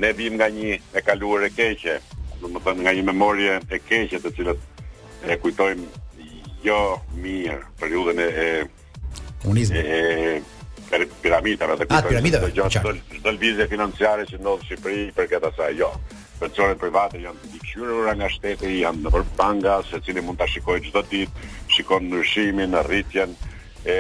[0.01, 1.99] ne vim nga një e kaluar e keqe,
[2.41, 6.79] do të nga një memorie e keqe të cilat e kujtojmë jo
[7.21, 8.47] mirë periudhën e
[9.43, 10.41] komunizmit e
[10.91, 12.81] për piramida të kapitalit gjatë
[13.19, 15.75] çdo lëvizje financiare që ndodh në Shqipëri për këtë asaj.
[15.81, 15.91] Jo,
[16.41, 21.01] personat private janë të pasqyrura nga shteti, janë nëpër banka, secili mund ta shikojë çdo
[21.03, 21.31] ditë,
[21.71, 23.33] shikon ndryshimin, rritjen
[23.85, 23.95] e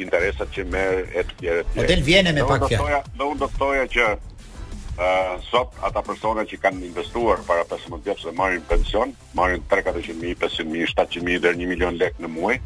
[0.00, 1.64] interesat që merr e të tjerë.
[1.76, 3.00] Model po vjen me pak fjalë.
[3.18, 7.64] Do unë do të thoja që ë uh, sot ata persona që kanë investuar para
[7.72, 12.58] 15 vjetësh dhe marrin pension, marrin 3-400.000, 500.000, 700.000 deri 1 milion lekë në muaj,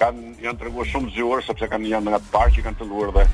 [0.00, 3.24] kanë janë treguar shumë zgjuar sepse kanë janë nga të parë që kanë tëlluar dhe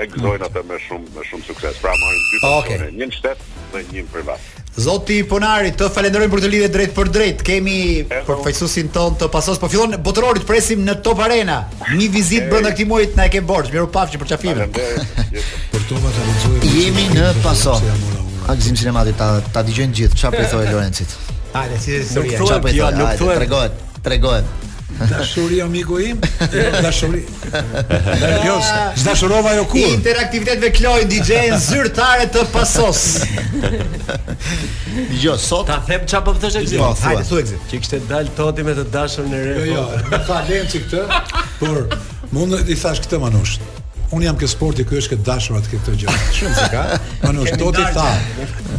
[0.00, 0.46] e gëzojnë mm.
[0.50, 1.80] atë me shumë me shumë sukses.
[1.82, 2.76] Pra marrin dy okay.
[2.76, 4.52] persone, një shtet dhe një privat.
[4.74, 7.42] Zoti Ponari, të falenderojmë për të lidhje drejt për drejt.
[7.46, 7.74] Kemi
[8.10, 11.60] përfaqësuesin ton të pasos, po fillon botërorit, presim në Top Arena.
[11.94, 13.70] Një vizitë brenda këtij muajit na e ke borxh.
[13.70, 14.74] Miru pafshi për çafimin.
[15.74, 16.58] Për Toma ta lexoj.
[16.74, 17.76] Jemi në paso.
[18.50, 21.14] A gzim sinemati ta ta dëgjojnë gjithë çfarë po thoi Lorencit.
[21.54, 22.42] Hajde, si historia.
[22.42, 23.32] Çfarë po thoi?
[23.44, 24.70] Tregohet, tregohet.
[25.00, 26.18] Dashuri o miku im,
[26.82, 27.26] dashuri.
[28.20, 29.88] Nervoz, jo, dashurova jo kur.
[29.94, 33.00] Interaktivitet me Kloj DJ në zyrtare të pasos.
[35.22, 36.76] Jo, sot ta them çfarë po të thosh eksit.
[36.78, 37.64] Po, Hajde, thu eksit.
[37.70, 39.66] Që kishte dal Toti me të dashur në rrethot.
[39.66, 41.20] Jo, jo, ka lënë çik këtë.
[41.58, 41.80] Por
[42.36, 43.56] mund të i thash këtë manush.
[44.14, 46.16] Un jam ke sporti ky është ke dashur atë këtë gjë.
[46.38, 46.86] Shumë se ka.
[47.26, 48.08] Manush Toti tha,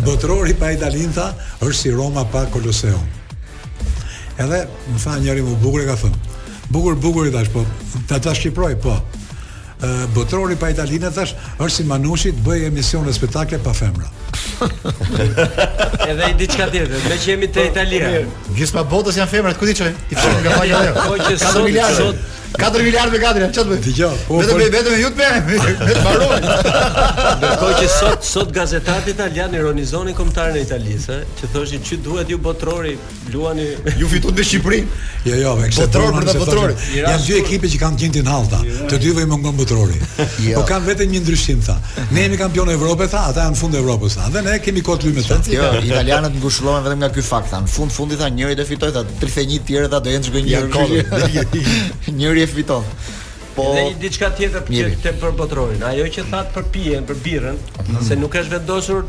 [0.08, 3.04] botrori pa Italinta është si Roma pa Koloseum.
[4.38, 6.40] Edhe më tha njëri më bukur e ka thënë.
[6.76, 7.64] Bukur bukur i thash, po
[8.10, 8.96] ta ta shqiproj, po.
[9.84, 14.10] Ë botrori pa italianë thash, është si Manushi të bëj emisione spektakle pa femra.
[16.10, 18.10] edhe i diçka tjetër, me që jemi te Italia.
[18.56, 19.94] Gjithë pa botës janë femrat, ku ti çoj?
[20.10, 21.06] Ti fshin nga falja po, ajo.
[21.06, 23.80] Po që sot Katër miliard me katër, çfarë bëj?
[23.86, 24.20] Dgjoj.
[24.32, 26.52] Vetëm vetëm ju të bëni, vetë mbaroni.
[27.40, 32.38] Ndërkohë që sot sot gazetarët italianë ironizonin kombëtarin e Italisë, që thoshin çu duhet ju
[32.46, 32.94] botrori,
[33.34, 33.66] luani
[34.00, 34.80] ju fitu në Shqipëri.
[35.26, 36.86] Jo, jo, me këtë botror për ta botrorit.
[37.02, 38.60] Janë dy ekipe që kanë gjendin halta.
[38.92, 40.00] Të dy vëmë ngon botrori.
[40.46, 40.60] Jo.
[40.62, 41.76] Po kanë vetëm një ndryshim tha.
[42.14, 44.30] Ne jemi kampionë Evropës tha, ata janë fund të Evropës tha.
[44.36, 45.42] Dhe ne kemi kohë të lymë të.
[45.56, 47.64] Jo, italianët ngushëllohen vetëm nga ky fakt tha.
[47.66, 51.66] Në fund fundi tha njëri do fitoj tha 31 tjerë tha do jenë zgjënjë.
[52.20, 52.84] Njëri Jeff Vito.
[53.58, 58.02] Po dhe diçka tjetër që të përbotrojnë, ajo që thatë për pijen, për birën mhm.
[58.04, 59.06] se nuk është vendosur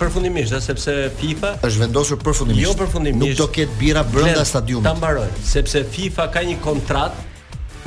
[0.00, 2.64] përfundimisht, dhe sepse FIFA është vendosur përfundimisht.
[2.64, 3.20] Jo përfundimisht.
[3.20, 4.88] Nuk do ketë bira brenda stadiumit.
[4.88, 7.32] Ta mbaroj, sepse FIFA ka një kontratë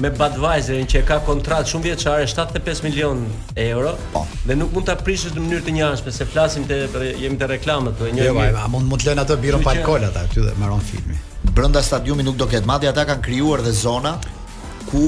[0.03, 3.23] me Budweiserin që ka kontratë shumë vjeçare 75 milion
[3.57, 3.95] euro.
[4.13, 4.21] Po.
[4.45, 6.77] Dhe nuk mund ta prishësh në mënyrë të njëjtshme se flasim të
[7.23, 8.27] jemi të reklamat të po një.
[8.29, 11.17] Jo, a mund mund të lënë ato birën pa ata aty dhe mbaron filmi.
[11.57, 14.19] Brenda stadiumit nuk do ketë madje ata kanë krijuar dhe zona
[14.89, 15.03] ku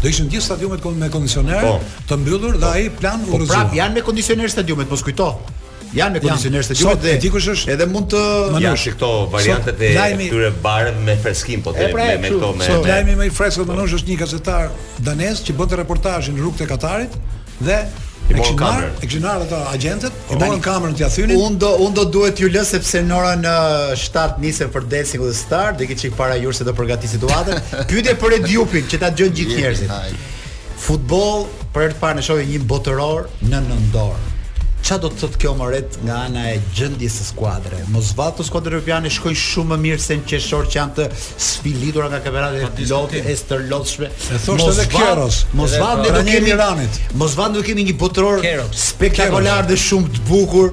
[0.00, 1.72] Do ishin të gjithë stadiumet me kondicioner po,
[2.08, 3.44] të mbyllur po, dhe ai plan u rrezua.
[3.44, 5.26] Po prap janë me kondicioner stadiumet, mos kujto.
[5.92, 8.22] Janë me kondicioner stadiumet dhe dikush është edhe mund të
[8.56, 12.70] mënosh këto variantet e këtyre barë me freskim po të pra, me me këto me.
[12.70, 14.70] Po lajmi më i freskët mënosh është një gazetar
[15.08, 17.20] danez që bën reportazhin rrugët e Katarit
[17.60, 17.78] dhe
[18.30, 21.70] e kishin marrë, e kishin marrë ato agjentët, e morën kamerën t'ia thynin Unë do
[21.86, 23.46] un do duhet ju lë sepse në orën
[24.04, 27.62] 7 nisem për Dancing with the Star, dhe kishin para jur se do përgati situatën.
[27.90, 30.18] Pyetje për Ediupin, që ta dëgjojnë gjithë njerëzit.
[30.84, 34.27] Futboll për të parë në shohë një botëror në nëndorë.
[34.88, 37.80] Qa do të thotë kjo moret nga ana e gjëndjes së skuadre?
[37.92, 41.08] Mosvatu skuadrë europiane shkojnë shumë më mirë se në qeshor që janë të
[41.44, 45.42] sfilitur nga kamerate e pilotit po, e stërlotshme E thoshtë edhe Keros.
[45.60, 47.02] Mosvatu në do kemi Iranit.
[47.68, 48.40] kemi një botëror
[48.88, 50.72] spektakolar dhe shumë të bukur.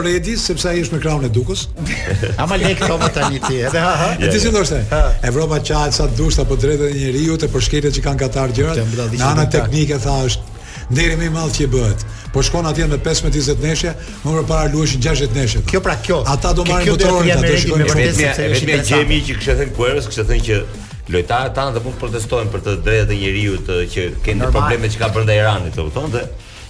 [0.01, 1.65] Redi sepse ai është me krahun e Dukës.
[2.41, 3.59] Ama lek to më tani ti.
[3.67, 4.13] Edhe ha ha.
[4.21, 4.81] Ti si ndoshte?
[5.29, 8.81] Evropa çaj sa dush apo drejtë e njeriu të për që kanë Katar gjërat.
[9.11, 10.49] Në anë teknike tha është
[10.91, 12.05] deri më i madh që bëhet.
[12.33, 15.61] Po shkon atje me 15-20 neshje, më përpara luajsh 60 neshje.
[15.67, 16.21] Kjo pra kjo.
[16.31, 19.57] Ata do marrin motorin atë të shkojnë me vetë sepse është një gjemi që kishte
[19.59, 20.61] thënë Kuerës, kishte thënë që
[21.15, 25.11] lojtarët tanë do të protestojnë për të drejtat e njerëzit që kanë probleme që ka
[25.15, 26.15] brenda Iranit, e kupton?
[26.15, 26.23] Dhe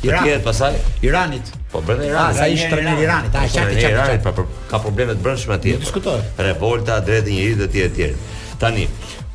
[0.04, 0.74] i tjerë pasaj
[1.06, 1.46] Iranit.
[1.72, 2.42] Po brenda Iranit.
[2.42, 3.36] Ai ishte trajner i Iranit.
[3.38, 3.94] Ai çati çati.
[3.94, 4.32] Iranit pa
[4.72, 5.78] ka probleme të brendshme atje.
[5.84, 6.20] Diskutoj.
[6.42, 8.28] Revolta drejt njerëzit të tjerë të tjerë.
[8.64, 8.88] Tani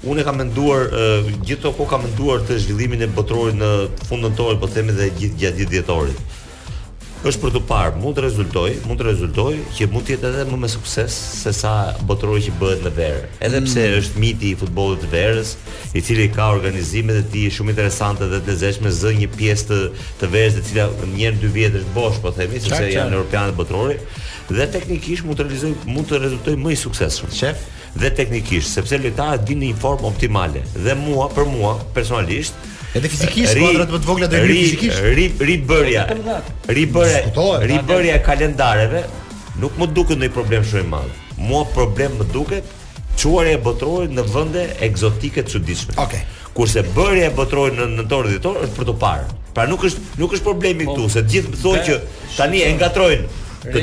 [0.07, 3.71] Unë kam menduar uh, gjithë ato ku kam menduar të zhvillimin e botrorit në
[4.07, 5.95] fundën të orë, po themi dhe gjithë gjatë gjithë djetë
[7.25, 10.43] është për të parë, mund të rezultoj, mund të rezultoj që mund të jetë edhe
[10.51, 11.71] më me sukses se sa
[12.09, 13.23] botërori që bëhet në verë.
[13.47, 13.97] Edhe pse mm.
[14.03, 15.55] është miti i futbollit të verës,
[15.97, 19.81] i cili ka organizime të ti shumë interesante dhe të lezhshme zë një pjesë të,
[20.21, 23.57] të verës e cila një herë dy vjet është bosh, po themi, sepse janë europianë
[23.63, 23.99] botërori
[24.53, 27.33] dhe teknikisht mund të realizoj mund të rezultoj më i suksesshëm.
[27.35, 27.65] Shef,
[27.99, 30.63] dhe teknikisht, sepse lojtarët dinë në një formë optimale.
[30.85, 32.55] Dhe mua për mua personalisht
[32.97, 35.07] Edhe fizikisht kuadrat më të vogla do i bëj fizikisht.
[35.51, 36.05] Ri bërja
[36.79, 38.15] Ribërja.
[38.15, 39.03] e kalendareve
[39.63, 41.15] nuk më duket ndonjë problem shumë i madh.
[41.49, 42.73] Mua problem më duket
[43.21, 45.95] çuarja e botrorit në vende egzotike të çuditshme.
[46.07, 46.23] Okej.
[46.25, 46.53] Okay.
[46.57, 49.31] Kurse bërja e botrorit në në torë dhjetor është për të parë.
[49.57, 50.97] Pra nuk është nuk është problemi po.
[50.97, 52.01] këtu, se të gjithë thonë që
[52.41, 53.83] tani e ngatrojnë të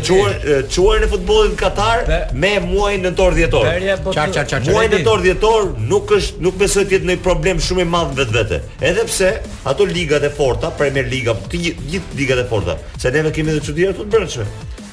[0.72, 2.20] çuar në futbollin Katar Be...
[2.34, 3.68] me muajin nëntor dhjetor.
[4.14, 8.14] Çak Muajin nëntor dhjetor nuk është nuk besohet të jetë ndonjë problem shumë i madh
[8.20, 8.62] vetvete.
[8.82, 9.32] Edhe pse
[9.74, 13.66] ato ligat e forta, Premier Liga, të gjithë ligat e forta, se neve kemi edhe
[13.70, 14.46] çuditë të brendshme.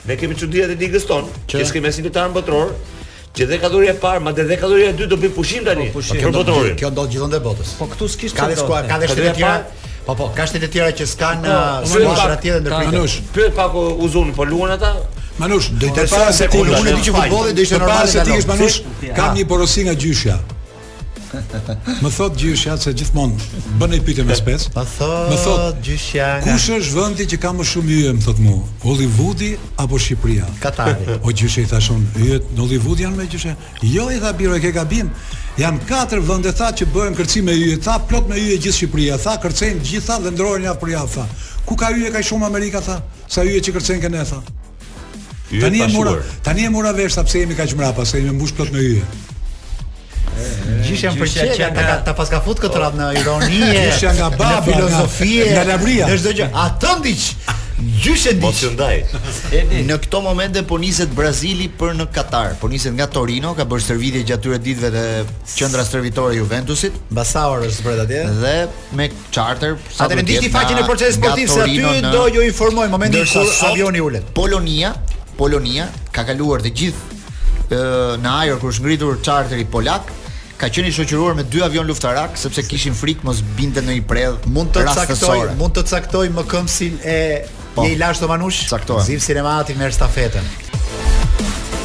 [0.09, 2.73] Ne kemi çuditë të ligës tonë, që është kemi si lojtar mbotror.
[3.31, 4.57] Që dhe katori e parë, ma dhe dhe
[4.89, 8.09] e dy do bëj pushim po, të një Kjo ndodhë gjithon dhe botës Po këtu
[8.11, 9.53] s'kishtë të dojtë Ka dhe shtetë e
[10.11, 11.39] Po po, kashtet tjera që s'kan
[11.87, 12.91] shkuar tjera dhe ndërprerje.
[12.99, 14.91] Manush, pyet pak u zon po luan ata?
[15.39, 18.07] Manush, do të pas se kur që futbolli do ishte normal.
[18.11, 18.79] se ti ish Manush,
[19.17, 20.37] kam një porosi nga gjyshja.
[22.03, 23.37] Më thot gjyshja se gjithmonë
[23.79, 24.65] bën i pyetje me spec.
[24.75, 26.29] thot, më thot gjyshja.
[26.43, 30.47] Kush është vendi që ka më shumë hyje, më thot mu, Hollywoodi apo Shqipëria?
[30.65, 30.97] Katari.
[31.23, 33.55] O gjyshja i thashon, hyjet në Hollywood janë më gjyshja.
[33.93, 35.07] Jo i tha biro e ke gabim.
[35.61, 39.35] Jan katër vende tha që bëhen kërcime yje, tha plot me yje gjithë Shqipëria, tha
[39.43, 41.25] kërcejnë gjitha dhe ndrohen javë për javë tha.
[41.69, 42.95] Ku ka yje kaq shumë Amerika tha?
[43.29, 44.39] Sa yje që kërcejnë këne, tha?
[45.51, 46.15] Yje tani e mora,
[46.47, 49.05] tani e mora vesh sepse jemi kaq mrapa, se jemi mbush plot me yje.
[50.87, 52.83] Gjysh janë për që ata ta paska fut këtë po.
[52.87, 53.63] radhë në ironi.
[53.69, 56.09] Gjysh janë nga babi, filozofie, nga labria.
[56.09, 56.51] Në çdo gjë.
[56.69, 57.29] Atë ndiq
[57.81, 58.43] gjyshe diç.
[58.45, 59.87] Mos po ndaj.
[59.89, 62.55] Në këto momente po niset Brazili për në Katar.
[62.61, 67.69] Po niset nga Torino, ka bërë shërbime gjatë këtyre ditëve te qendra shërbitore Juventusit, ambasadore
[67.71, 68.23] është Brit atje.
[68.41, 68.55] Dhe
[68.99, 73.27] me charter, sa të ndihni faqen e procesit sportiv se aty do ju informoj momentin
[73.33, 74.31] kur avioni ulet.
[74.37, 74.95] Polonia,
[75.41, 77.19] Polonia ka kaluar të gjithë
[78.21, 80.09] në ajër kur është ngritur charteri polak
[80.61, 84.03] ka qenë i shoqëruar me dy avion luftarak sepse kishin frikë mos binte në një
[84.11, 87.19] predh mund të caktoj mund të caktoj më këmsin e
[87.85, 87.97] Je po.
[87.97, 88.69] i lashtë Manush?
[88.69, 89.01] Caktoj.
[89.05, 90.45] Ziv Cinematic merr stafetën.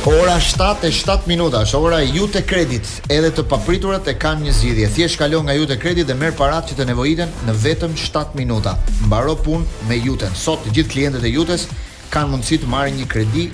[0.06, 2.84] Ora 7 e 7 minuta, është ora e Jute Credit.
[3.10, 4.90] Edhe të papriturat e kanë një zgjidhje.
[4.96, 8.76] Thjesht kalon nga Jute Credit dhe merr paratë që të nevojiten në vetëm 7 minuta.
[9.08, 10.36] Mbaro punë me Juten.
[10.38, 11.66] Sot të gjithë klientët e Jutes
[12.14, 13.48] kanë mundësi të marrin një kredi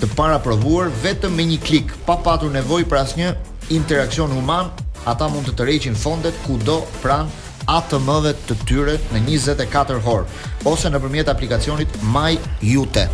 [0.00, 3.32] të paraprovuar vetëm me një klik, pa patur nevojë për asnjë
[3.70, 4.68] interaksion human.
[5.08, 7.30] Ata mund të tërheqin fondet kudo pranë
[7.70, 12.32] ATM-ve të tyre në 24 orë ose nëpërmjet aplikacionit My
[12.66, 13.04] Jute.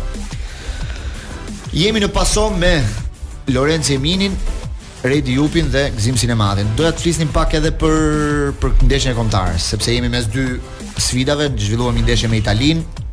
[1.77, 2.71] Jemi në pasom me
[3.53, 4.33] Lorenzo Eminin,
[5.07, 6.69] Redi Jupin dhe Gzim Sinematin.
[6.75, 10.47] Doja të flisnim pak edhe për për ndeshjen e kontarës, sepse jemi mes dy
[10.97, 13.05] sfidave, zhvilluam ndeshje me Italinë,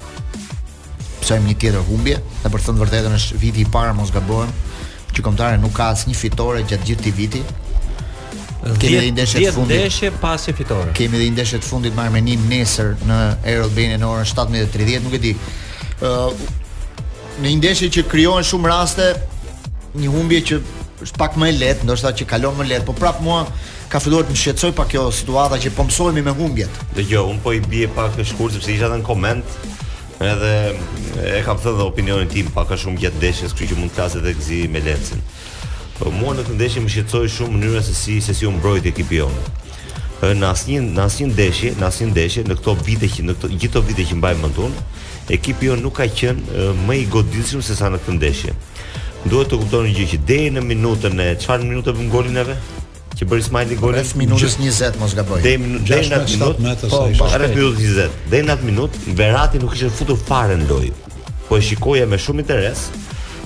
[1.20, 4.56] pësojmë një tjetër humbje, dhe për thënë vërtetën është viti i para, mos gabojmë,
[5.14, 7.44] që komtare nuk ka asë një fitore gjatë gjithë të viti,
[8.64, 10.54] Kemi edhe një ndeshje të fundit.
[10.58, 10.92] fitore.
[10.96, 15.02] Kemi edhe një ndeshje të fundit me Armenin nesër në Air Albania në orën 17:30,
[15.04, 15.34] nuk e di.
[16.00, 16.32] Ë
[17.42, 19.10] në një ndeshje që krijohen shumë raste
[20.00, 20.60] një humbje që
[21.04, 23.42] është pak më e lehtë, ndoshta që kalon më lehtë, por prapë mua
[23.92, 26.70] ka filluar të më shqetësoj pa kjo situata që po mësohemi me humbjet.
[26.96, 29.44] Dgjoj, un po i bie pak të shkurt sepse isha në koment
[30.22, 30.52] edhe
[31.36, 33.94] e kam thënë dhe opinionin tim pak a shumë gjatë ndeshjes, kështu që mund të
[34.00, 35.20] flas edhe gzi me Lencin.
[35.98, 38.90] Po mua në këtë ndeshje më shqetësoi shumë mënyra se si se si u mbrojti
[38.90, 39.42] ekipi jonë.
[40.34, 43.82] Në asnjë në asnjë ndeshje, në asnjë ndeshje në këto vite që në këto gjithë
[43.90, 44.74] vite që mbajmë mendun,
[45.36, 48.56] ekipi jonë nuk ka qenë më i goditshëm se sa në këtë ndeshje.
[49.28, 52.58] Duhet të kuptoni gjë që deri në minutën e çfarë minutë bëm golin atë?
[53.14, 55.38] Që bëri Smiley golin në minutën 20 mos gaboj.
[55.46, 58.20] Deri në deri në minutë po rreth 20.
[58.34, 60.94] Deri në atë minutë po, Verati nuk kishte futur fare në lojë.
[61.46, 62.88] Po e shikoja me shumë interes,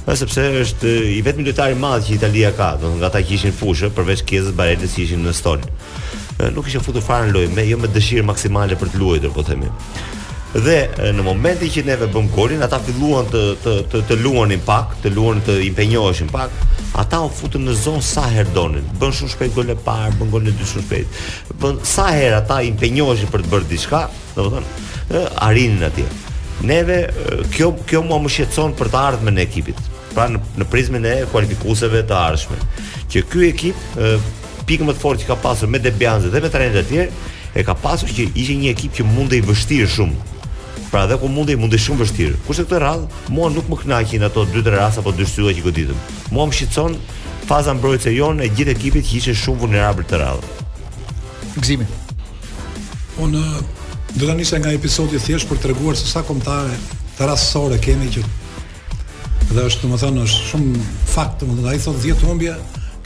[0.09, 2.99] Pra, sepse është eh, i vetmi lojtar i madh që Italia ka, do të thonë
[3.03, 5.59] nga ata që ishin fushë përveç Kezës Barelli që ishin në stol.
[6.39, 9.35] Eh, nuk ishte futur fare në lojë, me jo me dëshirë maksimale për të luajtur,
[9.37, 9.69] po themi.
[10.65, 14.63] Dhe eh, në momentin që neve bëm golin, ata filluan të të të, të luanin
[14.71, 16.57] pak, të luanin të impenjoheshin pak.
[17.05, 18.89] Ata u futën në zonë sa herë donin.
[19.03, 21.21] Bën shumë shpejt gol e parë, bën golin e dytë shumë shpejt.
[21.67, 24.03] Bën sa herë ata impenjoheshin për të bërë diçka,
[24.41, 26.09] domethënë, arrinin atje.
[26.69, 26.97] Neve
[27.55, 29.79] kjo kjo mua më shqetëson për të ardhmen e ekipit
[30.19, 32.59] pra në, në prizmen e kualifikuseve të arshme
[33.13, 34.17] që kjo ekip e,
[34.69, 37.65] pikë më të forë që ka pasur me Debianze dhe me trenet e tjerë e
[37.65, 41.29] ka pasur që ishe një ekip që mund dhe i vështirë shumë pra dhe ku
[41.31, 44.43] mund dhe i mund dhe shumë vështirë kurse këtë radhë mua nuk më kënaqin ato
[44.51, 46.03] 2-3 rasa po 2 syve që goditëm
[46.35, 46.99] mua më shqitson
[47.49, 51.87] faza mbrojtës e jonë e gjithë ekipit që ishe shumë vulnerabël të radhë Gzimi
[53.23, 53.45] Unë
[54.19, 56.75] do da njëse nga episodi thjesht për të se sa komtare
[57.19, 58.27] të rasësore kemi që
[59.49, 60.83] Dhe është, domethënë thënë, është shumë
[61.15, 62.55] faktë, domethënë thënë, a i thotë 10 humbje,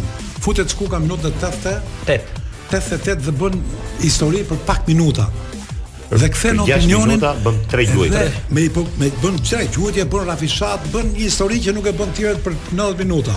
[0.43, 1.73] Futet s'ku ka minutë dhe tëfte.
[2.03, 2.47] Tëtë.
[2.73, 3.61] Tëtë dhe tëtë dhe bën
[4.03, 5.29] histori për pak minuta
[6.19, 8.23] dhe kthen opinionin ata bën 3 gjuhë.
[8.53, 11.95] Me po me bën çka gjuhët e bën rafishat, bën një histori që nuk e
[11.97, 13.37] bën tjerët për 90 minuta.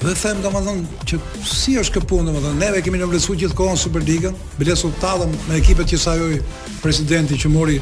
[0.00, 1.20] Dhe them domethënë që
[1.50, 5.98] si është kjo punë domethënë neve kemi nevojësu gjithkohon Superligën, bile sultatëm me ekipet që
[6.00, 6.36] sajoi
[6.84, 7.80] presidenti që mori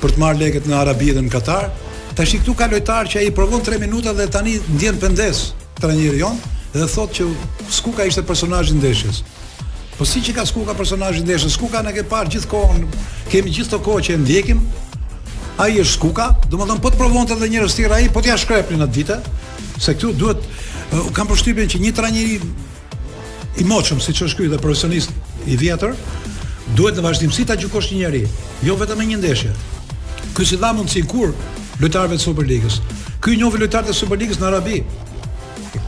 [0.00, 1.68] për të marr lekët në Arabi dhe në Katar.
[2.16, 5.48] Tashi këtu ka lojtar që ai provon 3 minuta dhe tani ndjen pendes
[5.82, 6.38] trajneri jon
[6.76, 7.28] dhe thotë që
[7.74, 9.20] sku ka ishte personazhi i ndeshjes.
[9.98, 12.82] Po si që ka s'kuka personazhi personajë ndeshën, sku ka në ke parë gjithë kohën,
[13.32, 14.60] kemi gjithë të kohë që e ndjekim,
[15.58, 18.22] a i është s'kuka, domethënë më po të provon të dhe njërës tira i, po
[18.22, 19.16] të ja shkrepli në dite,
[19.82, 20.46] se këtu duhet,
[20.94, 22.38] uh, kam përshtypjen që një trajneri
[23.58, 25.10] i moqëm, si që është kuj dhe profesionist
[25.50, 25.98] i vjetër,
[26.78, 28.22] duhet në vazhdimsi ta gjykosh një njëri,
[28.70, 29.50] jo vetëm e një ndeshje,
[30.38, 31.34] kësi dha mundë kur
[31.82, 32.78] të Superligës.
[33.18, 34.76] Ky i njohë vëllëtar të Superligës në Arabi,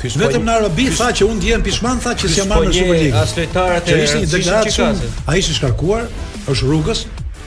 [0.00, 3.16] Vetëm në Arabi tha që unë djem pishman tha që se marrë në Superligë.
[3.20, 5.02] As lojtarët e ishin degradsuar.
[5.28, 6.06] Ai ishte shkarkuar,
[6.48, 7.02] është rrugës,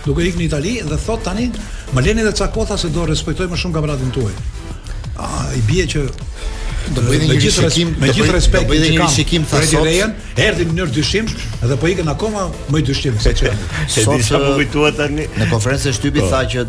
[0.05, 1.47] duke ikur në Itali dhe thot tani,
[1.95, 4.35] më leni dhe ca kohë se do respektoj më shumë kamaratin tuaj.
[5.17, 6.05] Ah, i bie që
[6.93, 9.89] do bëj një me gjithë respekt, do bëj një shikim tha sot.
[9.89, 11.29] Erdhi në mënyrë dyshim
[11.63, 13.87] dhe po ikën akoma më dyshim se çfarë.
[15.33, 16.27] Në konferencën e po.
[16.33, 16.67] tha që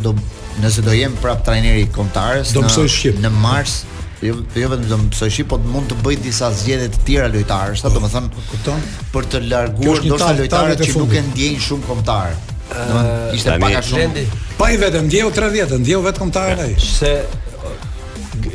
[0.65, 3.81] nëse do jem prap trajneri i në mars
[4.25, 7.91] Jo jo vetëm se shi, po mund të bëj disa zgjedhje të tjera lojtarësh, sa
[7.93, 8.85] do të thon, po, kupton?
[9.13, 12.37] Për të larguar ndoshta lojtarët që nuk e ndjejnë shumë kombëtar.
[12.73, 14.25] Domethënë ishte pak a shumë.
[14.63, 16.77] Pa i vetëm ndjeu 30, ndjeu vetëm kombëtarën ai.
[16.91, 17.13] Se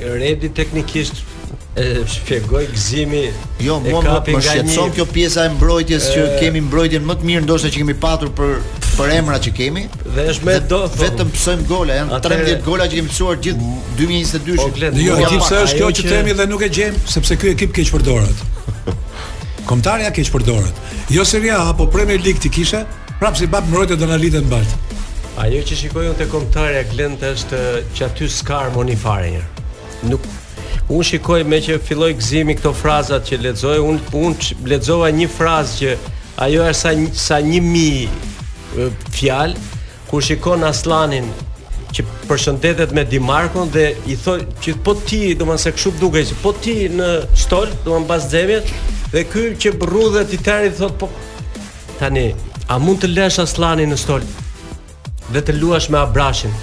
[0.09, 1.21] Redi teknikisht
[1.79, 3.23] e shpjegoj gëzimi.
[3.63, 7.43] Jo, mua më pak shqetëson kjo pjesa e mbrojtjes që kemi mbrojtjen më të mirë
[7.47, 8.57] ndoshta që kemi patur për
[8.99, 9.85] për emra që kemi.
[10.03, 13.67] Dhe është më do vetëm psojm gola, janë 13 gola që kemi psuar gjithë
[13.99, 14.79] 2022-shit.
[14.81, 17.71] Po, jo, ti pse është kjo që themi dhe nuk e gjem sepse ky ekip
[17.79, 18.43] keq përdoret.
[19.69, 20.83] Komtarja keq përdoret.
[21.15, 21.23] Jo
[21.55, 22.83] A, apo Premier League ti kishe,
[23.21, 24.75] prapë si bab mbrojtja do na lidhet mbalt.
[25.39, 27.57] Ajo që shikojon te komtarja Glent është
[27.95, 29.39] që aty s'ka harmoni fare.
[30.03, 30.19] Nuk
[30.89, 34.31] Unë shikoj me që filloj gëzimi këto frazat që ledzoj, unë un
[34.71, 35.91] lexova një frazë që
[36.45, 36.93] ajo është sa,
[37.27, 37.91] sa një mi
[39.13, 39.53] fjalë,
[40.09, 41.27] kur shikon Aslanin
[41.93, 46.23] që përshëndetet me Dimarkon dhe i thoi, që po ti, do më nëse këshu pëduke,
[46.31, 48.73] që po ti në stol, do më në bas dzemjet,
[49.13, 51.11] dhe ky që bërru dhe ti tërri thot po,
[52.01, 52.31] tani,
[52.65, 54.25] a mund të lesh Aslanin në stol
[55.35, 56.57] dhe të luash me Abrashin?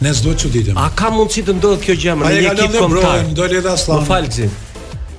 [0.00, 0.78] Ne s'do të çuditim.
[0.80, 3.24] A ka mundësi të ndodhë kjo gjë me një ekip kombëtar?
[3.36, 3.98] Do le ta sllam.
[4.00, 4.46] Po, Falzi.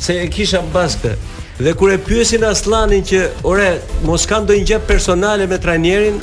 [0.00, 1.12] se e kisha baskë.
[1.58, 3.68] Dhe kur e pyesin Aslanin që, "Ore,
[4.08, 6.16] mos kanë ndonjë gjë personale me trajnerin?"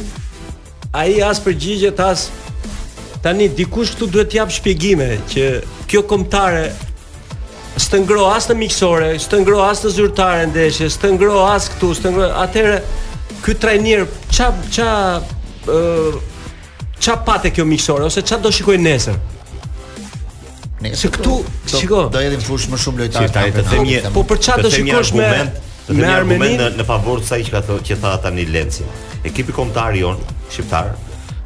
[0.94, 2.28] Ai as përgjigjet as
[3.22, 5.46] tani dikush këtu duhet të jap shpjegime që
[5.90, 6.72] kjo kombëtare
[7.76, 11.90] s'të ngro as në miksore, s'të ngro as në zyrtare ndeshje, s'të ngro as këtu,
[11.98, 12.30] s'të ngro.
[12.46, 12.82] Atëherë
[13.44, 14.90] ky trajner ç'a ç'a
[15.68, 16.18] ë
[17.04, 19.18] ç'a patë kjo miqësore ose ç'a do shikoj nesër?
[20.86, 21.38] Nesër këtu,
[21.76, 22.06] shiko.
[22.14, 23.64] Do jetim fush më shumë lojtarë.
[24.08, 25.30] të po për qa do shikosh me
[25.90, 28.88] një argument në, në favor të sa i që ka thë, që tha tani Lenci.
[29.26, 30.18] Ekipi kombëtar jon
[30.52, 30.94] shqiptar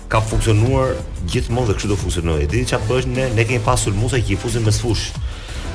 [0.09, 0.93] ka funksionuar
[1.29, 2.47] gjithmonë dhe kështu do funksionojë.
[2.53, 5.09] Dhe çfarë bësh ne ne kemi pasur Musa që i fusin mes fush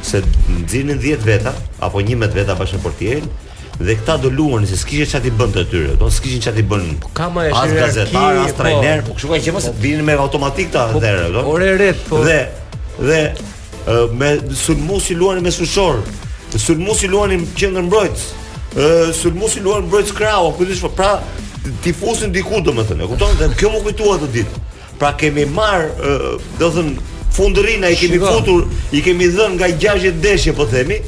[0.05, 0.23] se
[0.65, 3.29] nxirrin 10 veta apo 11 veta bashkë portierin
[3.81, 6.85] dhe këta do luani se s'kishin çati bën të tyre, do s'kishin çati bën.
[7.03, 8.59] Po ka më as gazetar, as po.
[8.61, 9.73] trajner, po kështu që mos po.
[9.83, 11.45] vinin me automatik ta derë, po, do.
[11.55, 12.21] Ore ret, po.
[12.23, 12.39] Dhe
[13.01, 14.31] dhe me
[14.65, 16.05] sulmusi luani me sushor.
[16.67, 18.29] Sulmusi luani në qendër mbrojtës.
[19.23, 21.11] Sulmusi luani në mbrojtës krau, ku dish po pra
[21.83, 23.35] tifosin diku domethënë, e kupton?
[23.41, 24.63] Dhe kjo më kujtuat atë ditë.
[25.03, 25.89] Pra kemi marr,
[26.61, 31.01] do të thënë, fundërinë i kemi futur, i kemi dhënë nga 60 deshje po themi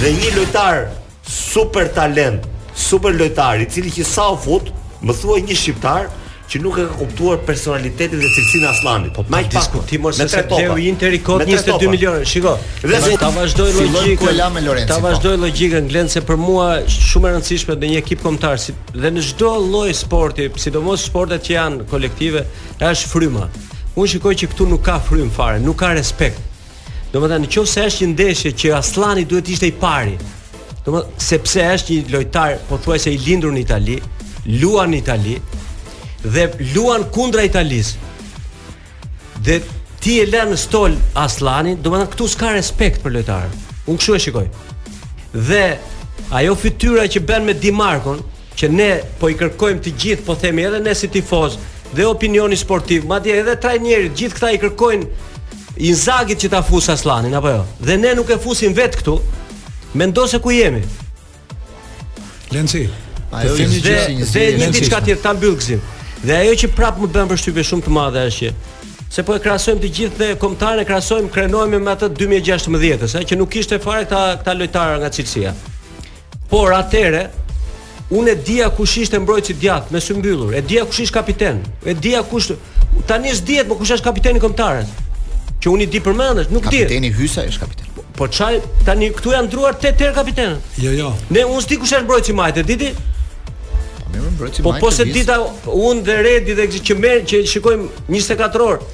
[0.00, 0.84] dhe një lojtar
[1.28, 2.44] super talent,
[2.86, 4.70] super lojtar i cili që sa u fut,
[5.04, 6.06] më thuaj një shqiptar
[6.50, 9.12] që nuk e ka kuptuar personalitetin dhe cilësinë e Aslanit.
[9.16, 10.76] Po më diskutim ose se topa.
[10.84, 12.52] Interi kot 22 milionë, shiko.
[12.82, 14.40] Dhe ta vazhdoi logjikën.
[14.86, 15.06] Ta po.
[15.06, 19.10] vazhdoi logjikën Glenn, se për mua shumë e rëndësishme me një ekip kombëtar si dhe
[19.16, 22.44] në çdo lloj sporti, sidomos sportet që janë kolektive,
[22.92, 23.48] është fryma
[23.94, 26.40] unë shikoj që këtu nuk ka frym fare, nuk ka respekt.
[27.12, 30.16] Domethënë nëse është një ndeshje që Aslani duhet ishte i pari.
[30.86, 33.98] Domethënë sepse është një lojtar pothuajse i lindur në Itali,
[34.62, 35.36] luan në Itali
[36.24, 38.10] dhe luan kundra Italisë.
[39.46, 39.60] Dhe
[40.02, 43.54] ti e lën në stol Aslanin, domethënë këtu s'ka respekt për lojtarin.
[43.86, 44.46] Unë kështu e shikoj.
[45.48, 45.64] Dhe
[46.40, 48.24] ajo fytyra që bën me Di Markon,
[48.58, 48.88] që ne
[49.20, 51.60] po i kërkojmë të gjithë, po themi edhe ne si tifozë,
[51.96, 53.02] dhe opinioni sportiv.
[53.08, 55.30] Madje edhe trajnerit gjithë këta i kërkojnë
[55.90, 57.64] Inzagit që ta fusë Aslanin apo jo.
[57.82, 59.16] Dhe ne nuk e fusim vet këtu.
[59.98, 60.84] Mendoj se ku jemi.
[62.54, 62.84] Lenci.
[63.34, 65.82] Ai vjen i gjë, se një diçka tjetër ta mbyll gzim.
[66.22, 68.56] Dhe ajo që prapë më bën përshtypje shumë të madhe është që
[69.14, 73.20] se po e krahasojmë të gjithë dhe komtarën e krahasojmë krenohemi me atë 2016-ës, ha
[73.22, 75.52] që nuk kishte fare këta këta lojtarë nga Çilësia.
[76.50, 77.20] Por atëre,
[78.14, 80.52] Unë e dija kush ishte mbrojtës i djathtë me sy mbyllur.
[80.54, 81.62] E dija kush ishte kapiten.
[81.84, 82.52] E dija kush
[83.08, 84.92] tani s'dihet më po kush është kapiteni kombëtarës.
[85.58, 86.82] Që unë i di përmendesh, nuk di.
[86.84, 87.88] Kapiteni Hysa është kapiten.
[87.96, 90.76] Po, po çaj tani këtu janë ndruar tetë herë kapitenët.
[90.84, 91.10] Jo, jo.
[91.34, 92.92] Ne unë s'di kush është mbrojtës i majtë, diti?
[92.94, 94.84] Po më mbrojtës i po, majtë.
[94.84, 95.40] Po pse se dita
[95.74, 98.92] unë dhe Redi dhe që merr që shikojmë 24 orë.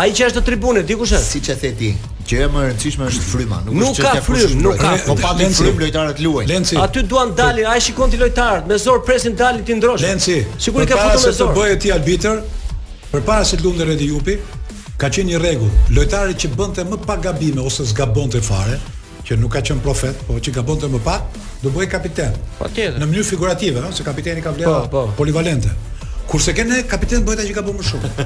[0.00, 1.34] Ai që është në tribunë, di kush është?
[1.34, 1.92] Siç e the ti,
[2.28, 4.90] që e më rëndësishme është fryma, nuk, nuk është ka frym, nuk ka.
[5.06, 6.50] Po pa të frym lojtarët luajnë.
[6.50, 6.78] Lenci.
[6.78, 10.02] Aty duan dalin, ai shikon ti lojtarët, me zor presin dalin ti ndrosh.
[10.06, 10.36] Lenci.
[10.58, 11.52] Sigurisht ka futur me zor.
[11.54, 12.42] Po bëhet ti arbitër
[13.12, 14.36] përpara se të lundë Redi Jupi,
[15.00, 18.78] ka qenë një rregull, lojtarët që bënte më pak gabime ose zgabonte fare,
[19.26, 21.26] që nuk ka qenë profet, por që gabonte më pak,
[21.62, 22.38] do bëhej kapiten.
[22.62, 23.00] Patjetër.
[23.02, 25.70] Në mënyrë figurative, ëh, se kapiteni ka vlerë po, po, polivalente.
[26.30, 28.12] Kurse kanë kapiten bëhet ai që gabon më shumë.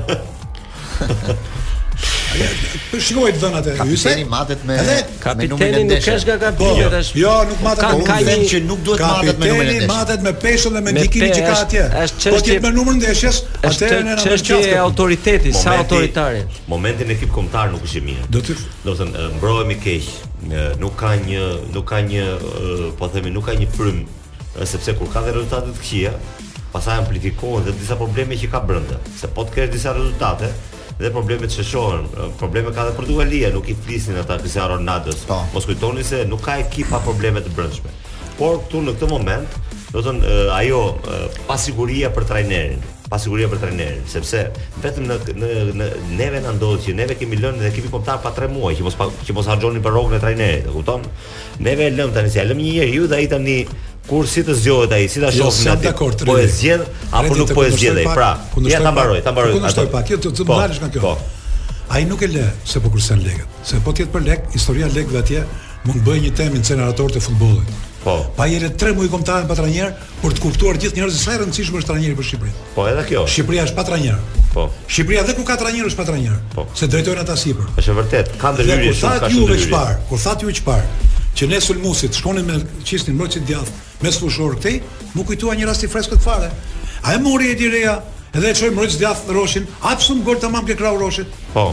[2.91, 3.81] Po shikoj të dhënat e hyse.
[3.87, 7.11] Kapiteni matet me edhe, kapiteni me nuk kesh nga po, tash.
[7.17, 9.91] Jo, jo, nuk matet ka, me ka një që nuk duhet matet me numrin Kapiteni
[9.93, 11.85] matet me peshën dhe me dikini që ka atje.
[12.35, 16.45] Po ti me numrin e ndeshjes, atëherë ne që bëj çështje autoriteti, sa autoritari.
[16.71, 18.29] Momentin ekip kombëtar nuk është i mirë.
[18.37, 20.15] Do të do të thënë mbrohemi keq.
[20.85, 22.27] Nuk ka një nuk ka një
[23.01, 24.05] po themi nuk ka një frym
[24.65, 26.13] sepse kur ka dhe rezultate të këqija,
[26.75, 29.01] pastaj amplifikohen dhe disa probleme që ka brenda.
[29.21, 30.49] Se po të kesh disa rezultate,
[31.01, 32.07] dhe problemet që shohën.
[32.41, 35.43] Probleme ka edhe Portugalia, nuk i flisin ata Cristiano ronaldo po.
[35.55, 37.93] Mos kujtoni se nuk ka ekipa probleme të brendshme.
[38.37, 39.57] Por këtu në këtë moment,
[39.93, 40.81] do të thonë ajo
[41.49, 44.43] pasiguria për trajnerin, pasigurie për trajnerin, sepse
[44.83, 45.89] vetëm në në në
[46.19, 48.97] neve na ndodh që neve kemi lënë dhe kemi kombëtar pa 3 muaj që mos
[48.99, 51.07] pa, që mos harxhonin për rrogën e trajnerit, e kupton?
[51.67, 53.57] Neve e lëm tani, si e lëm një herë ju dhe ai tani
[54.11, 56.27] kur si të zgjohet ai, si ta jo, shohim jo, atë.
[56.27, 58.07] Po e zgjedh apo nuk po e zgjedh ai.
[58.15, 58.29] Pra,
[58.71, 59.55] ja ta mbaroj, ta mbaroj.
[59.59, 61.11] Kundërshtoj pak, kjo të po, mbarosh nga kjo.
[61.11, 61.81] Po.
[61.95, 63.59] Ai nuk e lë se po kursen lekët.
[63.67, 65.43] Se po tjetër për lek, historia lekëve atje
[65.87, 67.86] mund bëj një temë incenerator të futbollit.
[68.07, 68.23] Po.
[68.39, 69.89] Pa jere tre muaj kontratë pa trajner
[70.21, 72.67] për të kuptuar gjithë njerëzit sa e rëndësishme është trajneri për Shqipërinë.
[72.77, 73.25] Po, edhe kjo.
[73.27, 74.21] Shqipëria është pa trajner.
[74.55, 74.67] Po.
[74.87, 76.37] Shqipëria dhe ku ka trajner është pa trajner.
[76.55, 76.63] Po.
[76.79, 77.73] Se drejtojnë ata sipër.
[77.83, 79.27] Është vërtet, ka ndërhyrje shumë kaq.
[79.27, 79.97] Kur thatë juve çfarë?
[80.07, 81.11] Kur tha thatë juve çfarë?
[81.37, 84.79] Që ne sulmosit shkonin me qisnin mbrojtje djathtë me sfushor këtej,
[85.19, 86.53] nuk kujtuan një rast i freskët fare.
[87.03, 87.99] A e mori Edi direja,
[88.33, 91.27] edhe e çoi mbrojtje djathtë Roshin, hapsum gol tamam ke krau Roshit.
[91.59, 91.73] Po.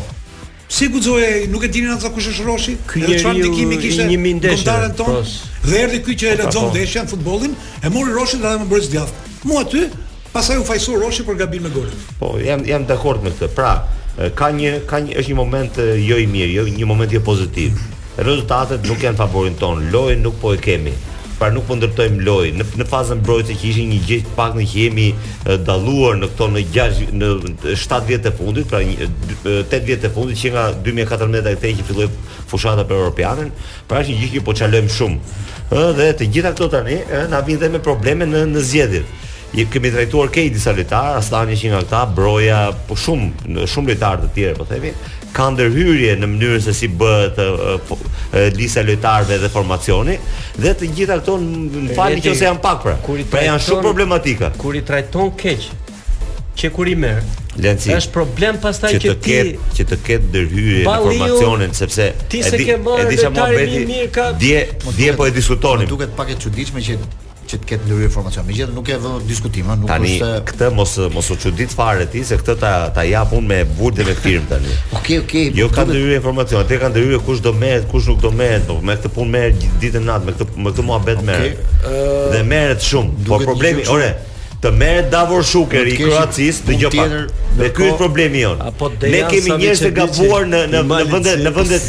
[0.68, 2.78] Si guxoje, nuk e dini ata kush është Roshi?
[2.95, 5.05] Edhe çfarë ndikimi kishte në ton.
[5.05, 5.24] tonë?
[5.64, 6.70] Dhe erdhi ky që e po, po, lexon po.
[6.72, 9.11] ndeshjen futbollin, e mori Roshin dhe më bëri zgjat.
[9.43, 9.89] Mu aty,
[10.34, 11.95] pastaj u fajsoi Roshi për gabim me golin.
[12.20, 13.51] Po, jam jam dakord me këtë.
[13.55, 13.74] Pra,
[14.39, 17.76] ka një ka një është një moment jo i mirë, jo një moment jo pozitiv.
[18.18, 20.93] Rezultatet nuk janë favorin ton, lojën nuk po e kemi
[21.43, 22.51] pra nuk po ndërtojmë lojë.
[22.55, 25.07] Në, në fazën mbrojtëse që ishin një gjë pak në që jemi
[25.67, 27.31] dalluar në këto në 6 në
[27.81, 32.07] 7 vjet të fundit, pra 8 vjet të fundit që nga 2014 atë që filloi
[32.51, 33.51] fushata për europianën,
[33.89, 35.35] pra është një gjë që po çalojmë shumë.
[35.73, 36.97] Ë dhe të gjitha këto tani
[37.33, 39.13] na vijnë dhe me probleme në në zgjedhjet.
[39.53, 44.23] Je kemi trajtuar këtej disa lojtarë, Astani që nga këta, Broja, po shumë shumë lojtarë
[44.23, 44.95] të tjerë, po themi,
[45.36, 47.39] ka ndërhyrje në mënyrën se si bëhet
[47.88, 47.97] po,
[48.57, 50.15] lista lojtarëve dhe formacioni
[50.61, 52.95] dhe të gjitha këto në fakt nëse janë pak pra.
[53.34, 54.51] pra janë shumë problematika.
[54.61, 55.65] Kur i trajton keq
[56.61, 57.91] që kur i merr Lenci.
[57.93, 62.39] Është problem pastaj që, që ti ket, që të ketë ndërhyrje në formacionin sepse ti
[62.47, 64.31] se ke marrë e di çfarë bëti.
[64.41, 64.63] Dje
[64.97, 65.89] dje po e diskutonin.
[65.91, 66.97] Duket pak e çuditshme që
[67.54, 68.45] që të ketë ndryrë informacion.
[68.47, 72.06] Megjithëse nuk e vë diskutim, ëh, nuk është se këtë mos mos u çudit fare
[72.12, 74.74] ti se këtë ta ta jap unë me burdhe me firmë tani.
[74.97, 75.51] Okej, okej.
[75.60, 78.78] Jo kanë ndryrë informacion, atë kanë ndryrë kush do merret, kush nuk do merret, po
[78.88, 81.49] me këtë punë merr ditën natë, me këtë me këtë muhabet merr.
[81.49, 81.97] Okej.
[82.34, 83.28] Dhe merret shumë.
[83.30, 84.14] Po problemi, ore
[84.64, 87.16] të merret davor shukeri i Kroacisë dhe gjë pak.
[87.60, 88.72] Dhe ky është problemi jonë.
[89.01, 91.80] Ne kemi njerëz të gabuar në në vende në vende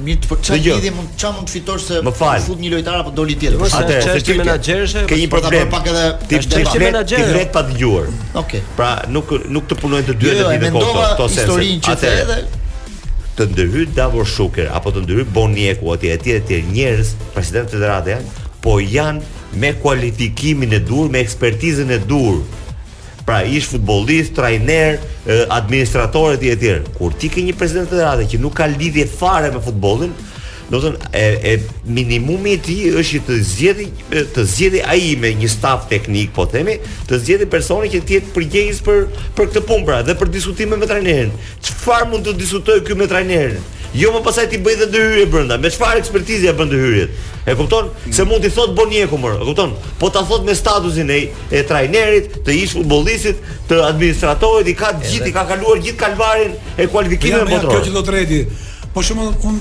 [0.00, 3.12] mirë të përçat lidhje mund ç'a mund të fitosh se më fut një lojtar apo
[3.14, 3.62] doli tjetër.
[3.64, 5.04] Atë është çështje menaxhereshe.
[5.10, 5.70] Ke një po problem.
[5.74, 8.08] Pak edhe ti vetë Ti vret pa dëgjuar.
[8.42, 8.62] Okej.
[8.78, 12.42] Pra nuk nuk të punojnë të dy jo, të ditë kohë këto, këto që edhe
[13.34, 18.44] të ndërhy Davor Shuker apo të ndërhy ati e etj etj njerëz president federate janë,
[18.62, 19.22] po janë
[19.54, 22.42] me kualifikimin e dur, me ekspertizën e dur,
[23.24, 25.00] pra ish futbollist, trajner,
[25.48, 26.72] administrator etj etj.
[26.98, 30.12] Kur ti ke një president federatë që nuk ka lidhje fare me futbollin,
[30.70, 35.32] do të thonë e, e minimumi i tij është të zgjidhë të zgjidhë ai me
[35.40, 39.02] një staf teknik, po themi, të zgjidhë personi që të jetë përgjegjës për
[39.36, 41.32] për këtë punë pra dhe për diskutime me trajnerin.
[41.64, 43.60] Çfarë mund të diskutojë këy me trajnerin?
[43.94, 45.56] Jo më pasaj ti bëj dhe dy hyrje brenda.
[45.62, 47.18] Me çfarë ekspertizë e bën dy hyrjet?
[47.46, 47.92] E kupton?
[48.10, 49.74] Se mund ti thot Bonieku më, e kupton?
[50.00, 51.18] Po ta thot me statusin e
[51.54, 53.38] e trajnerit, të ish futbollistit,
[53.70, 57.54] të administratorit, i ka të gjithë, i ka kaluar gjithë kalvarin e kualifikimeve po ja,
[57.54, 57.76] botërore.
[57.76, 58.40] Ja, kjo që do të rëti.
[58.96, 59.60] Po shumë un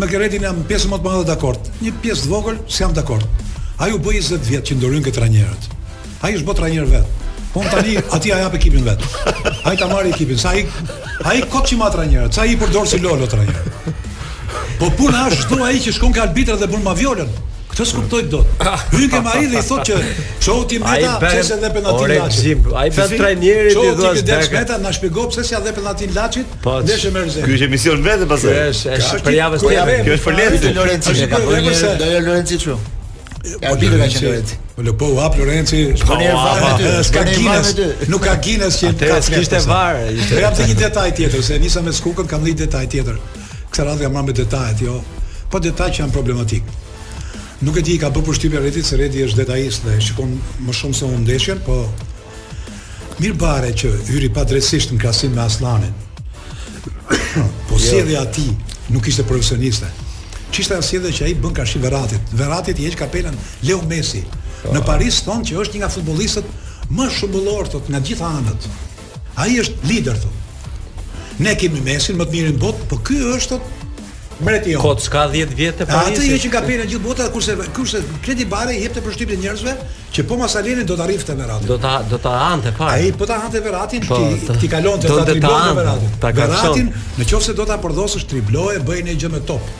[0.00, 1.68] me këtë jam pjesë më të madhe dakord.
[1.84, 3.28] Një pjesë vogël s'jam dakord.
[3.76, 5.68] Ai u bë 20 vjet që ndoryn këtë trajnerët.
[6.24, 7.12] Ai është bot trajner vet.
[7.54, 8.98] Po tani aty ajo hap ekipin vet.
[9.64, 10.36] Ai ta marr ekipin.
[10.36, 10.66] Sa ai
[11.24, 13.90] ai koçi matra njëra, sa ai i përdor si lolo tra njëra.
[14.80, 17.30] Po puna është thua ai që shkon ka arbitra dhe bën ma violën.
[17.70, 18.64] Këtë skuptoi dot.
[18.90, 20.00] Hyn ke mari dhe i thotë që
[20.42, 22.66] çau ti meta pse dhe penalti i Laçit.
[22.80, 26.14] Ai pa trajnerit i thua se ti meta na shpjegop pse s'ia dhe penalti i
[26.18, 26.58] Laçit.
[26.88, 27.44] Nëse më rëzë.
[27.46, 28.58] Ky është emision vetë pasoj.
[28.98, 29.94] Është për javën tjetër.
[30.10, 31.16] Ky është për është për Lorenzo.
[31.22, 32.78] Do të lorenzi çu.
[33.44, 34.54] Ja po bëra që do të.
[34.76, 35.80] Po lopo hap Lorenci.
[36.06, 36.86] Po ne vaje aty.
[37.14, 37.72] Ka kinës.
[38.08, 40.14] Nuk ka kinës që ka kishte varë.
[40.30, 43.20] Do jap të një detaj tjetër se nisa me skukën kam një detaj tjetër.
[43.68, 44.96] Kësa radhë jam marrë me detajet, jo.
[45.52, 46.70] Po detaj që janë problematik.
[47.64, 50.32] Nuk e di i ka bërë pushtimi Reti, se Reti është detajist dhe shikon
[50.64, 51.78] më shumë se unë ndeshjen, po
[53.20, 55.94] mirë bare që hyri pa drejtësisht në krasim me Aslanin.
[57.68, 57.82] po jo.
[57.82, 58.46] si edhe ati
[58.94, 59.90] nuk ishte profesioniste
[60.54, 62.30] çishta sjellë që ai bën kashi Verratit.
[62.38, 63.34] Verratit i heq kapelen
[63.66, 64.22] Leo Messi.
[64.64, 64.70] Oh.
[64.76, 66.50] Në Paris thon që është një nga futbollistët
[66.94, 68.68] më shumëllor thot nga gjitha anët.
[69.42, 70.42] Ai është lider thot.
[71.42, 73.80] Ne kemi Messin më të mirin botë, po ky është thot
[74.34, 74.80] Mbreti jo.
[74.82, 76.16] Kot ska 10 vjet te Paris.
[76.18, 79.74] Atë i heqin kapelen gjithë botën kurse kurse Kredi Bare i jepte përshtypjen njerëzve
[80.10, 81.68] që po masalini do ta rrifte Verratin.
[81.70, 82.88] Do ta do ta hante pa.
[82.96, 86.10] Ai po ta hante Verratin, po, ti ti kalonte ta tribloje Verratin.
[86.24, 86.90] Ta Verratin,
[87.22, 89.70] nëse do ta përdosësh tribloje, bëjnë një gjë me top.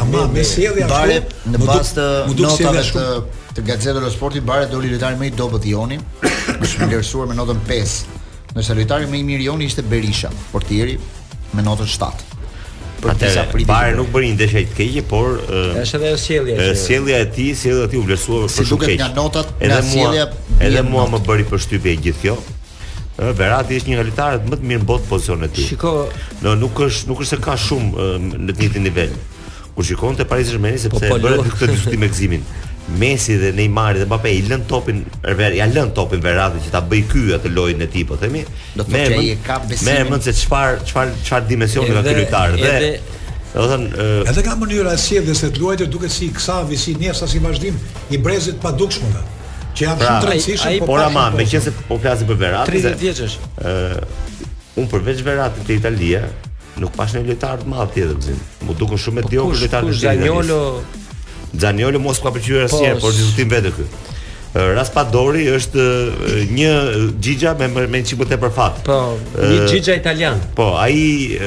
[0.00, 0.96] Ama me sjellje ashtu.
[0.96, 1.20] Bare
[1.54, 2.04] në bazë të
[2.42, 3.06] notave të
[3.54, 7.60] të Gazetës së Sportit bare doli lojtari më i dobët Joni, me shpëlerësuar me notën
[7.68, 7.94] 5.
[8.56, 10.96] Nëse lojtari më i mirë Joni ishte Berisha, portieri
[11.54, 12.30] me notën 7.
[13.04, 15.36] Atëherë, Bare nuk bëri një ndeshje të keqe, por
[15.82, 16.68] është edhe sjellja.
[16.80, 18.94] Sjellja e tij, sjellja e tij u vlerësua për shumë keq.
[19.02, 20.26] nga notat, edhe nga sjellja,
[20.64, 22.36] edhe mua më bëri përshtypje gjithë kjo.
[23.20, 25.68] Ë Berati është një lojtar më të mirë në botë pozicionet e tij.
[25.74, 25.92] Shiko,
[26.42, 29.12] no, nuk është nuk është se ka shumë në të njëjtin nivel.
[29.74, 32.44] Kur shikon te Paris Saint-Germain sepse po, po, këtë diskutim me Gzimin.
[33.00, 36.82] Messi dhe Neymar dhe Mbappe i lën topin ver, ja lën topin Verratit që ta
[36.84, 38.42] bëj ky atë lojën e po themi.
[38.76, 40.06] Me që ai e ka besimin.
[40.06, 42.76] Me mend se çfar çfar çfarë dimensioni ka ky lojtar dhe
[43.54, 47.26] do të thonë edhe ka mënyra e sjelljes së luajtur duket si Xavi si Nesta
[47.30, 47.76] si vazhdim
[48.10, 49.12] i brezit pa dukshëm.
[49.78, 53.36] Që janë shumë tradicionistë po por ama meqense po flasim për Verratin 30 vjeçësh.
[53.58, 56.24] ë un përveç Verratit te Italia,
[56.82, 58.40] nuk pash në lojtar të madh tjetër zin.
[58.66, 60.24] Mu dukon shumë po mediokër lojtar të tjerë.
[60.24, 64.10] Zaniolo Zaniolo mos ka pëlqyer asnjëherë, po, por diskutim vetë këtu.
[64.54, 65.84] Raspadori është
[66.56, 66.72] një
[67.22, 68.76] xhixha me me çipot e përfat.
[68.86, 68.96] Po,
[69.38, 70.38] një xhixha italian.
[70.58, 71.40] Po, ai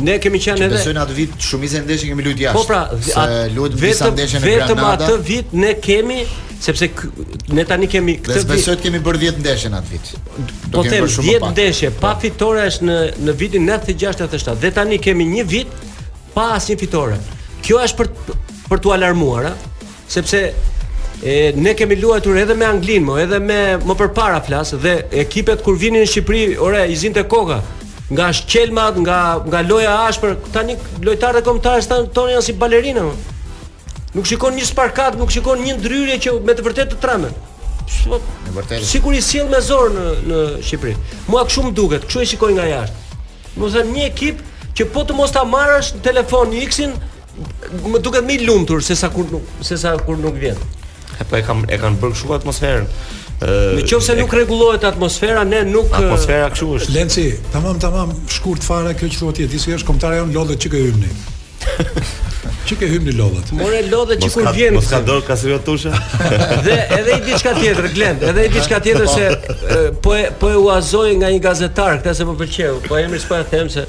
[0.08, 2.58] ne kemi qenë edhe besojnë atë vit shumë ndeshje kemi lujt jashtë.
[2.58, 3.46] Po pra,
[3.82, 6.20] vetëm atë vit ne kemi
[6.66, 6.90] sepse
[7.58, 8.50] ne tani kemi këtë vit.
[8.50, 10.14] Besoj të kemi bër 10 ndeshje në atë vit.
[10.36, 11.56] Do po kemi bër shumë 10 pak.
[11.56, 12.22] ndeshje pa po.
[12.26, 14.60] fitore është në në vitin 96 97.
[14.66, 15.90] Dhe tani kemi një vit
[16.36, 17.20] pa asnjë fitore.
[17.64, 18.14] Kjo është për
[18.66, 19.52] për t'u alarmuar,
[20.12, 20.40] sepse
[21.26, 23.58] e ne kemi luajtur edhe me Anglin, edhe me
[23.90, 24.92] më përpara flas dhe
[25.26, 27.56] ekipet kur vinin në Shqipëri, ore, i zinte koka
[28.14, 29.18] nga shkelmat, nga
[29.50, 30.76] nga loja ashpër, tani
[31.08, 33.08] lojtarët kombëtarë stan tonë janë si balerina.
[33.08, 33.16] Më.
[34.20, 37.34] Nuk shikon një sparkat, nuk shikon një ndryrje që me të vërtetë të tramën.
[38.12, 38.22] Me
[38.60, 38.86] vërtetë.
[38.92, 40.94] Sikur i sjell me zor në në Shqipëri.
[41.32, 43.20] Mua kshu më duket, kshu e shikoj nga jashtë.
[43.58, 44.46] Do të thënë një ekip
[44.78, 46.94] që po të mos ta marrësh në telefon X-in,
[47.90, 50.62] më duket më i lumtur sesa kur nuk sesa kur nuk vjen.
[51.30, 52.88] Po e kanë e kanë bërë kështu atmosferën.
[53.76, 55.92] Në qovë se nuk regulohet atmosfera, ne nuk...
[55.96, 56.94] Atmosfera këshu është.
[56.96, 60.72] Lenci, tamam, tamam, shkurt fare, kjo që thua tjetë, disi është komtare jonë lodhët që
[60.72, 61.16] ke hymni.
[62.70, 63.52] që ke hymni lodhët?
[63.60, 64.80] More lodhët që kur vjenë...
[64.80, 65.36] Mos ka dorë ka
[66.66, 70.56] dhe edhe i diçka tjetër, Glend, edhe i diçka tjetër se po e, po e
[70.64, 73.86] uazoj nga një gazetar, këta se po përqevë, po e mërë s'pa e themë se...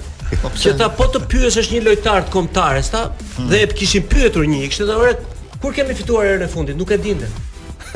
[0.58, 3.50] Që ta po të pyës është një lojtar të komtarës ta Hmm.
[3.52, 5.16] Dhe e kishin pyëtur një, kështë të
[5.66, 7.26] kur kemi fituar herën e fundit, nuk e dinte.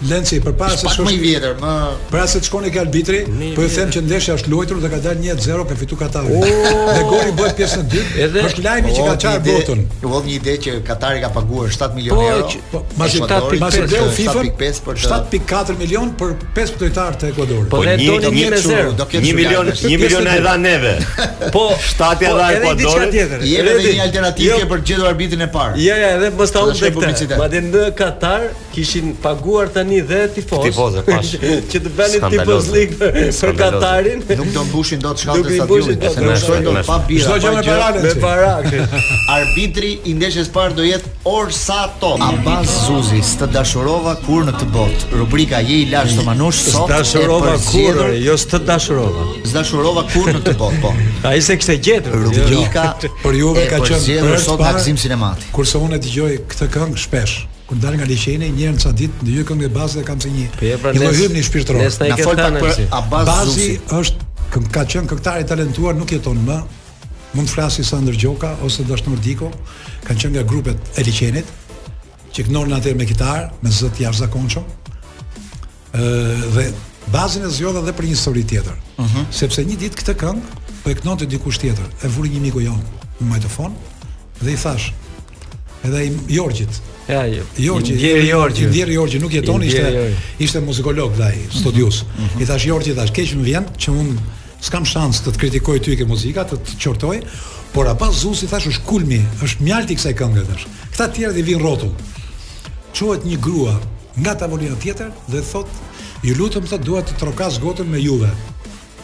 [0.08, 1.70] Lenci përpara se shkoni vjetër, më
[2.08, 3.18] para se të shkoni ke arbitri,
[3.56, 6.38] po ju them që ndeshja është luajtur dhe ka dalë 1-0 ka fitu Katari.
[6.38, 6.46] Oh!
[6.88, 8.04] Dhe goli bëhet pjesë në dy.
[8.48, 9.82] Është lajmi që ka çarë po, votën.
[10.04, 12.62] Ju vot një ide që Katari ka paguar 7 milionë po, euro.
[12.72, 13.82] Po, masi tat pikë, masi
[14.22, 16.32] FIFA 5 për 7.4 milion për
[16.62, 17.68] 5 futbolltar të Ekuadorit.
[17.74, 20.96] Po, po ne doni 1-0, do ketë 1 milion, 1 milion ai dha neve.
[21.58, 23.20] Po, shtati ai dhan Ekuadorit.
[23.44, 24.72] Edhe një alternativë jo.
[24.72, 25.76] për gjetur arbitrin e parë.
[25.84, 27.30] Jo, jo, edhe mos ta humbë këtë.
[27.44, 30.64] Madje në Katar kishin paguar të bëni dhe tifoz.
[30.64, 31.32] Tifoz e pash.
[31.72, 34.22] Që të bëni tifoz ligë për Katarin.
[34.40, 37.26] Nuk do mbushin dot shkallët e stadionit, se ne shkojmë dot pa bira.
[37.26, 37.54] Çdo gjë
[38.04, 38.72] me paranë.
[38.76, 39.02] Me
[39.36, 42.14] Arbitri i ndeshjes parë do jetë Orsato.
[42.18, 42.22] Tom.
[42.24, 45.10] Abaz Zuzi, s'të dashurova kur në të botë.
[45.20, 46.86] Rubrika je i lash të manush sot.
[46.88, 49.28] S'të dashurova kur, jo s'të dashurova.
[49.42, 50.94] S'të dashurova kur në të botë, po.
[51.30, 52.16] Ai se kishte gjetur.
[52.26, 53.12] Rubrika jo.
[53.26, 55.52] për juve ka qenë për sot Maxim Cinemati.
[55.58, 57.38] Kurse unë dëgjoj këtë këngë shpesh
[57.70, 60.48] kur dal nga liçeni një herë ca ditë ndjej këngë bazë dhe kam se një.
[60.66, 61.28] i jep pranë.
[61.36, 61.84] në shpirtëror.
[61.84, 62.88] na sa i kemi thënë se
[63.30, 63.68] bazi
[64.00, 66.58] është kam ka qenë këngëtar i talentuar, nuk jeton më.
[67.36, 69.52] Mund të flasë sa ndër gjoka ose dashnor Diko
[70.08, 71.46] kanë qenë nga grupet e liçenit
[72.34, 74.66] që gnorën atë me kitar, me zot i jashtëzakonshëm.
[75.94, 76.66] ë dhe
[77.14, 78.74] bazën e zgjodha edhe për një histori tjetër.
[78.74, 79.02] Ëh.
[79.06, 79.26] Uh -huh.
[79.32, 80.42] Sepse një ditë këtë këngë
[80.84, 81.86] po e kënonte dikush tjetër.
[82.04, 82.82] E vuri një miku jon,
[83.22, 83.72] një mikrofon
[84.42, 84.86] dhe i thash
[85.86, 86.74] edhe i Jorgjit,
[87.10, 87.44] Ja, jo.
[87.80, 88.64] i Indieri Jorgji.
[88.66, 91.60] Indieri Jorgji nuk jeton, ishte ishte muzikolog dha mhm.
[91.62, 92.04] studius.
[92.18, 92.42] Mhm.
[92.44, 94.12] I thash Jorgji, thash, keq më vjen që un
[94.62, 97.18] s'kam shans të të kritikoj ty ke muzika, të të qortoj,
[97.74, 100.68] por apo Zusi thash është kulmi, është mjalti kësaj këngë thash.
[100.94, 101.90] Këta të tjerë i vin rrotu.
[102.94, 103.74] Çohet një grua
[104.20, 105.68] nga tavolina tjetër dhe thot,
[106.24, 108.30] "Ju lutem, thot, dua të trokas gotën me Juve."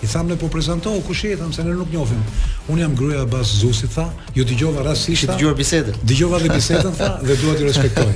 [0.03, 2.22] I tham ne po prezantoj ku je, tham se ne nuk njohim.
[2.68, 5.30] Unë jam gruaja e Abas Zusit tha, ju dëgjova rastësisht.
[5.36, 5.99] Dëgjova bisedën.
[6.09, 8.09] Dëgjova dhe bisedën tha dhe dua t'ju respektoj.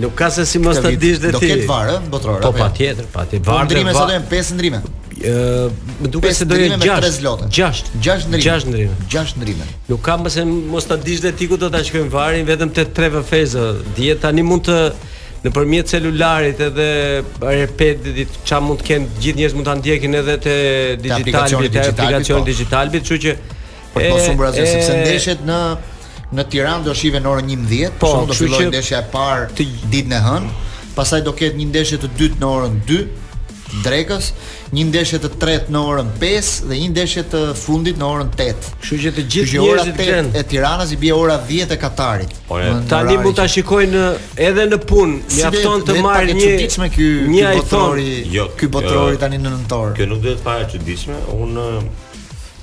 [0.00, 1.34] nuk ka se si mos ta dish dhe ti.
[1.36, 2.40] Do ket var ë, botror.
[2.40, 2.58] Po jo?
[2.58, 3.44] patjetër, patjetër.
[3.44, 4.80] Po, varë ndrime sot janë 5 ndrime.
[5.20, 5.34] Ë,
[6.00, 7.50] më duket se do të 6 zlotë.
[7.58, 8.44] 6, 6 ndrime.
[8.46, 8.96] 6 ndrime.
[9.14, 9.68] 6 ndrime.
[9.90, 12.86] Nuk ka mëse mos ta dish dhe ti ku do ta shkojm varin vetëm te
[12.96, 13.74] tre vefeza.
[13.96, 14.80] Dihet tani mund të
[15.40, 15.52] Në
[15.88, 16.88] celularit edhe
[17.40, 20.56] repetit, qa mund të kënë, gjithë njerëzit mund ta ndjekin edhe te
[21.00, 23.36] digitalbit, të aplikacion digital, që
[23.94, 25.56] Për të sepse ndeshet në
[26.38, 29.66] në Tiranë do shive në orën 11, por do filloj ndeshja e parë të...
[29.90, 30.54] ditën e hënë.
[30.94, 33.00] Pastaj do ketë një ndeshje të dytë në orën 2
[33.84, 34.32] drekës,
[34.74, 38.70] një ndeshje të tretë në orën 5 dhe një ndeshje të fundit në orën 8.
[38.82, 42.34] Kështu që të gjithë njerëzit e Tiranës i bie ora 10 e Katarit.
[42.48, 42.58] Po
[42.90, 44.02] tani mund ta shikojnë
[44.48, 49.22] edhe në punë, mjafton të marr një çuditshme ky ky botori, jo, ky botori jo.
[49.22, 49.94] tani në nëntor.
[49.98, 51.20] Kjo nuk duhet fare çuditshme.
[51.38, 51.68] Unë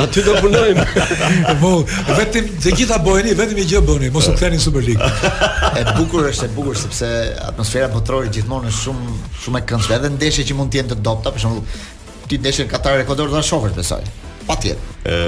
[0.00, 4.30] A ty do punojmë do punojmë Vetëm, dhe gjitha bëheni, vetëm i gjë bëni, mos
[4.32, 5.30] u ktheni në Super League
[5.76, 7.12] E bukur është e bukur, sepse
[7.52, 9.98] atmosfera potrojë gjithmonë është shumë Shumë e këndshme.
[10.00, 11.66] edhe ndeshje që mund jenë të dopta, për shumë
[12.32, 14.06] Ti ndeshje në Katar e Kodorë dhe në shofer të saj
[14.46, 14.78] patjetër.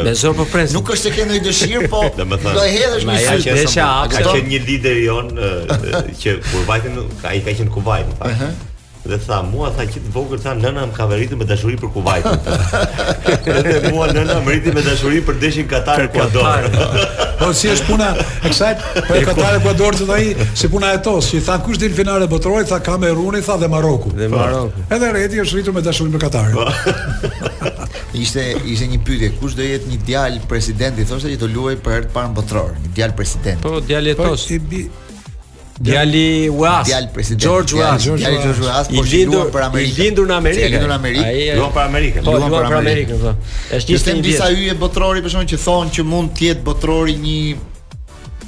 [0.05, 3.51] Me zor po Nuk është se kemi dëshirë, po do e hedhësh me sy.
[3.75, 8.47] Ka qenë një lider i që kur vajte ka i ka qenë kuvajt, në fakt.
[8.47, 8.71] Uh
[9.05, 11.91] dhe tha mua tha që të vogël tha nëna më ka vëritur me dashuri për
[11.93, 12.47] Kuwait.
[13.55, 16.69] Edhe mua nëna më rriti me dashuri për deshin Katar Ekuador.
[17.41, 18.71] po si është puna e kësaj
[19.11, 22.65] për Katar Ekuador që ai si puna e tos, i tha kush del finale botërore,
[22.73, 24.15] tha Kameruni, tha dhe Maroku.
[24.17, 24.41] Dhe po.
[24.41, 24.87] Maroku.
[24.97, 26.57] Edhe Redi është rritur me dashuri për Katar.
[26.57, 26.69] Po.
[28.25, 31.97] ishte ishte një pyetje, kush do jetë një djalë presidenti thoshte që do luaj për
[31.99, 33.67] herë të parë botëror, një djalë presidenti.
[33.69, 34.47] Po djalë e tos.
[34.49, 34.87] Po,
[35.81, 36.85] Djali Weah.
[36.87, 37.43] Djali president.
[37.43, 37.99] George Weah.
[37.99, 38.85] Djali George Weah,
[39.27, 39.99] po luan për Amerikën.
[39.99, 40.69] I lindur në Amerikë.
[40.71, 41.57] Lindur në Amerikë.
[41.59, 42.25] Jo për Amerikën.
[42.29, 43.33] Po luan për Amerikën, po.
[43.77, 47.17] Është një sistem disa hyje botërori për shkakun që thonë që mund të jetë botërori
[47.25, 47.41] një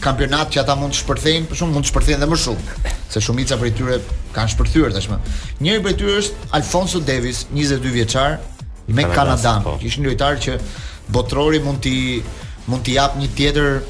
[0.05, 2.79] kampionat që ata mund të shpërthejnë, për shkakun mund të shpërthejnë edhe më shumë,
[3.11, 3.99] se shumica prej tyre
[4.37, 5.18] kanë shpërthyer tashmë.
[5.66, 8.39] Njëri prej tyre është Alfonso Davis, 22 vjeçar,
[8.87, 9.74] me Kanadan, po.
[9.81, 10.59] që ishin lojtar që
[11.11, 12.20] botërori mund t'i
[12.66, 13.81] mund t'i jap një tjetër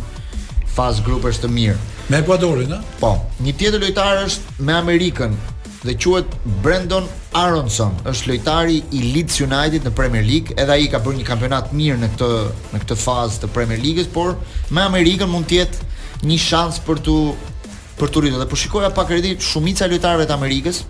[0.75, 1.79] fazë grupesh të mirë.
[2.09, 2.83] Me Ekuadorin, a?
[2.99, 3.11] Po.
[3.45, 5.35] Një tjetër lojtar është me Amerikën
[5.87, 6.33] dhe quhet
[6.63, 7.05] Brandon
[7.39, 7.93] Aronson.
[8.09, 12.01] Është lojtari i Leeds United në Premier League, edhe ai ka bërë një kampionat mirë
[12.01, 12.29] në këtë
[12.73, 14.35] në këtë fazë të Premier League-s, por
[14.75, 17.15] me Amerikën mund të jetë një shans për tu
[18.01, 18.41] për tu rritur.
[18.43, 20.83] Dhe po shikoja pak redi shumica lojtarëve të Amerikës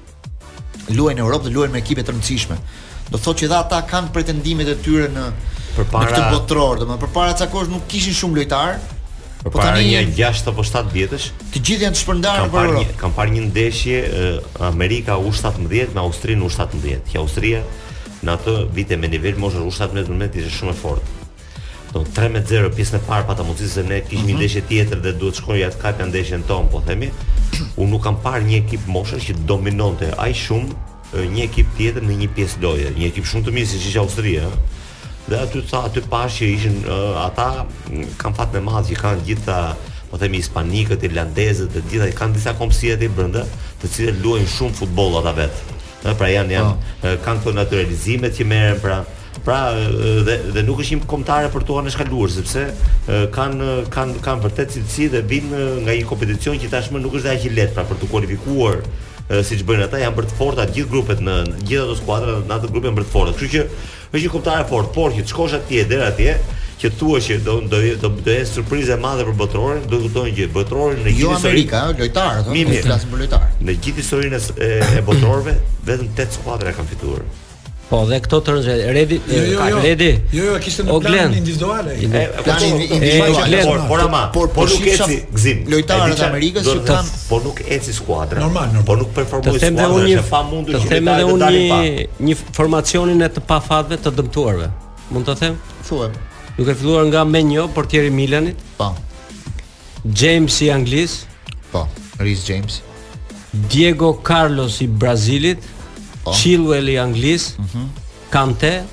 [0.97, 2.57] luajnë në Europë dhe luajnë me ekipe të rëndësishme.
[3.14, 5.30] Do thotë që dha ata kanë pretendimet e tyre në
[5.78, 8.82] përpara në këtë botror, domethënë përpara ca nuk kishin shumë lojtarë,
[9.51, 11.25] po para një 6 apo 7 vjetësh.
[11.53, 12.95] Të gjithë janë të shpërndarë në Europë.
[12.99, 13.99] Kam parë një ndeshje
[14.69, 17.11] Amerika u 17 me Austrinë u 17.
[17.13, 17.63] Ja Austria
[18.23, 21.17] në atë vite me nivel moshës u 17-18 ishte shumë e fortë.
[21.93, 24.39] Do 13-0 pjesën e parë pa ta mundësisë se ne kishim një mhm.
[24.39, 27.11] ndeshje tjetër dhe duhet shkojë atë kapja ndeshjen tonë, po themi.
[27.77, 32.15] Unë nuk kam parë një ekip moshës që dominonte aq shumë një ekip tjetër në
[32.23, 34.81] një pjesë loje, një ekip shumë të mirë siç ishte Austria, ëh
[35.34, 37.47] dhe aty tha aty pash që ishin uh, ata
[38.21, 39.57] kanë fat me madh që kanë gjitha
[40.11, 43.41] po themi hispanikët, irlandezët, të gjitha kanë disa kompsie të brenda,
[43.81, 45.63] të cilët luajnë shumë futboll ata vet.
[46.05, 47.03] Ëh pra janë janë oh.
[47.25, 49.01] kanë këto naturalizimet që merren pra
[49.43, 49.71] Pra
[50.23, 52.67] dhe dhe nuk është një kombëtare për tuan e shkaluar sepse
[53.34, 57.47] kanë kanë kanë vërtet cilësi dhe vinë nga një kompeticion që tashmë nuk është aq
[57.49, 58.77] i lehtë pra për të kualifikuar
[59.49, 62.69] siç bëjnë ata janë për të forta gjithë grupet në gjithë ato skuadra në ato
[62.75, 63.36] grupe janë për të forta.
[63.39, 63.65] Kështu që
[64.14, 66.34] është një kuptar e fortë, por që të shkosh atje deri atje,
[66.84, 70.07] që thua që do do do të jetë surprizë e madhe për botërorin, do të
[70.07, 73.47] kupton që botërorin në jo gjithë historinë, jo Amerika, lojtar, thonë, flas për lojtar.
[73.70, 75.55] Në gjithë historinë e, e botërorëve,
[75.89, 77.26] vetëm 8 skuadra kanë fituar.
[77.93, 80.05] Po, dhe këto të rëndë, redi, jo, jo, jo, redi.
[80.33, 81.91] Jo, jo, kishte në plan individuale.
[81.93, 83.59] E, plan individuale.
[83.67, 85.59] Por, por ama, por, por, nuk eci gzim.
[85.69, 88.41] Lojtarët e Amerikës që kanë, por nuk eci skuadra.
[88.41, 88.87] Normal, normal.
[88.87, 89.61] Por nuk performoi skuadra.
[89.61, 94.15] Të them edhe unë, të them edhe unë një, një formacionin e të pafatëve të
[94.23, 94.71] dëmtuarve.
[95.13, 95.59] Mund të them?
[96.57, 98.65] Nuk e filluar nga Menjo, portieri Milanit.
[98.81, 98.89] Po.
[100.09, 101.19] James i Anglis.
[101.69, 101.85] Po,
[102.17, 102.81] Rhys James.
[103.69, 105.69] Diego Carlos i Brazilit.
[106.24, 106.32] Po.
[106.32, 107.88] Chilwell i Anglis, mm -hmm.
[108.30, 108.84] Kante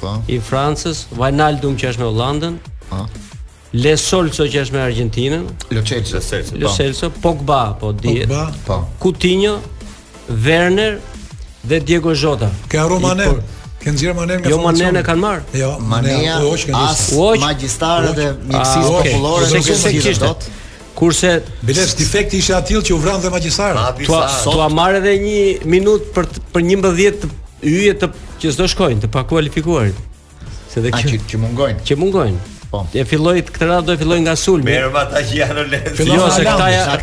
[0.00, 0.06] pa.
[0.06, 0.22] Po.
[0.28, 2.58] i Francës, Wijnaldum që është me Hollandën,
[2.90, 3.06] po.
[3.72, 6.18] Le Solso që është me Argentinën, Lo Celso,
[6.60, 8.12] Lo Celso, Pogba, po di.
[8.20, 8.76] Pogba, po.
[9.02, 9.58] Coutinho,
[10.46, 10.98] Werner
[11.64, 12.50] dhe Diego Jota.
[12.68, 13.32] Ka Romanen,
[13.84, 15.42] ka nxjerë mane nga Jo Manen e kanë marrë.
[15.60, 17.42] Jo, Manen, Manen, Manen, Manen,
[18.48, 20.36] Manen, Manen, Manen, Manen, Manen,
[20.96, 23.80] Kurse bilet defekti ishte atill që u vran dhe magjistari.
[24.00, 24.16] Tu
[24.48, 25.40] tu a marr edhe një
[25.74, 27.26] minutë për për 11
[27.64, 28.08] hyje të
[28.40, 29.90] që s'do shkojnë të pa kualifikuar.
[30.72, 31.84] Se dhe kë që mungojnë.
[31.90, 32.42] Që mungojnë.
[32.70, 32.80] Po.
[32.98, 34.72] E filloi këtë radhë do e filloi nga sulmi.
[34.72, 36.06] Merë ata që janë në lëndë.
[36.08, 36.98] Jo, se këta janë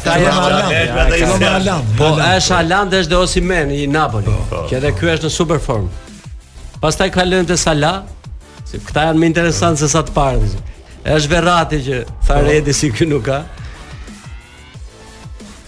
[0.89, 4.25] këta në Po është Alandë është dhe Osimhen i Napoli.
[4.25, 4.49] Po.
[4.51, 4.63] Po.
[4.71, 5.85] Që edhe ky është në super form.
[6.83, 7.93] Pastaj ka lënë te Sala.
[8.67, 10.51] Se këta janë më interesantë se sa të parë.
[11.15, 12.43] Është Verratti që tha po.
[12.51, 13.39] Redi si ky nuk ka.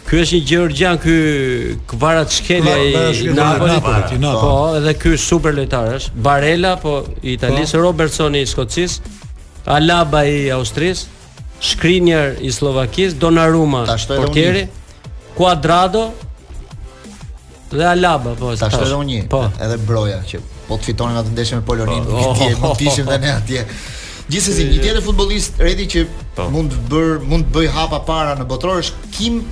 [0.06, 1.14] Ky është një Gjergjan, ky
[1.90, 3.76] Kvara Çkelia i Napoli.
[3.82, 7.86] Po, po, edhe ky super lojtar është Barella, po i Italisë, po.
[7.88, 9.16] Robertson i Skocisë,
[9.76, 11.10] Alaba i Austrisë,
[11.66, 13.82] Skriniar i Slovakisë, Donnarumma
[14.14, 14.68] portieri,
[15.36, 16.12] Cuadrado
[17.74, 18.54] dhe Alaba, po.
[18.54, 19.24] edhe unë.
[19.34, 19.42] Po.
[19.58, 23.06] Edhe Broja që po të fitonin atë ndeshje me Polonin, po, oh, mund të ishim
[23.10, 23.66] dhe ne atje.
[24.34, 26.06] Gjithsesi, një tjetër futbollist redi që
[26.38, 26.46] po.
[26.54, 29.44] mund të bëj mund të bëj hapa para në botror është Kim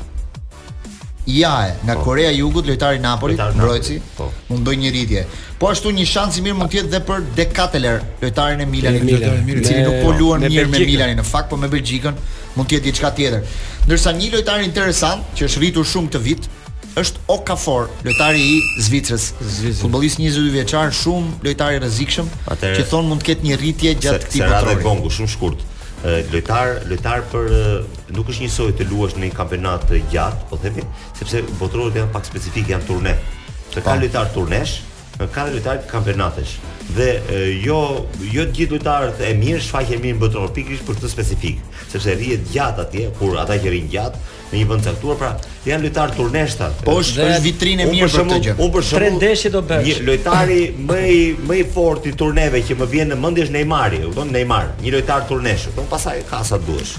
[1.28, 2.03] Jae nga po.
[2.03, 4.28] Korea e Jugut, lojtari Napoli, Lojtar mbrojtësi, po.
[4.51, 5.21] mund bëjë një rritje.
[5.59, 9.05] Po ashtu një shans i mirë mund të jetë edhe për Decateler, lojtarin e Milanit,
[9.07, 12.19] lojtarin i cili nuk po luan mirë me Milanin, në fakt po me Belgjikën,
[12.57, 13.47] mund të jetë diçka tjetër.
[13.88, 16.49] Ndërsa një lojtar interesant që është rritur shumë këtë vit
[16.99, 19.30] është Okafor, lojtari i Zvicrës,
[19.80, 22.28] futbollist 22 vjeçar, shumë lojtar i rrezikshëm,
[22.59, 25.07] që thon mund të ketë një rritje gjatë këtij botrori.
[25.07, 25.69] Se, shumë shkurt
[26.04, 27.54] lojtar lojtar për
[28.16, 30.84] nuk është njësoj të luash në një kampionat të gjatë, po themi,
[31.18, 33.16] sepse botërorët janë pak specifik janë turne.
[33.72, 33.97] Se ka po.
[34.01, 34.76] lojtar turnesh,
[35.34, 36.58] ka lojtar kampionatesh
[36.92, 37.08] dhe
[37.64, 37.80] jo
[38.34, 41.62] jo të gjithë lojtarët e mirë shfaqen mirë në pikërisht për këtë specifik,
[41.92, 44.18] sepse rrihet gjat atje kur ata që rrin gjat
[44.52, 45.32] në një vend të caktuar, pra
[45.66, 46.70] janë lojtarë turneshta.
[46.86, 48.56] Po është një vitrinë e mirë për këtë gjë.
[48.60, 49.88] Unë për shembull, trendeshi do bësh.
[49.88, 50.60] Një lojtar i
[50.90, 54.12] më i më i fortë i turneve që më vjen në mendje është Neymar, u
[54.12, 54.34] kupton?
[54.36, 56.98] Neymar, një lojtar turneshë, po pastaj ka sa duhesh.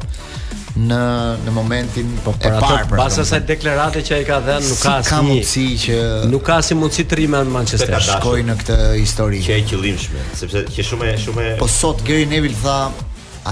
[0.75, 0.99] në
[1.45, 4.95] në momentin po për e atë pas asaj deklarate që ai ka dhënë nuk ka
[4.99, 5.99] si ka mundësi që
[6.33, 10.25] nuk ka si mundësi të rrimë në Manchester ka në këtë histori që e qëllimshme
[10.41, 12.79] sepse që shumë shumë po sot Gary Neville tha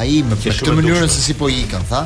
[0.01, 2.03] ai me këtë mënyrë se si po ikën tha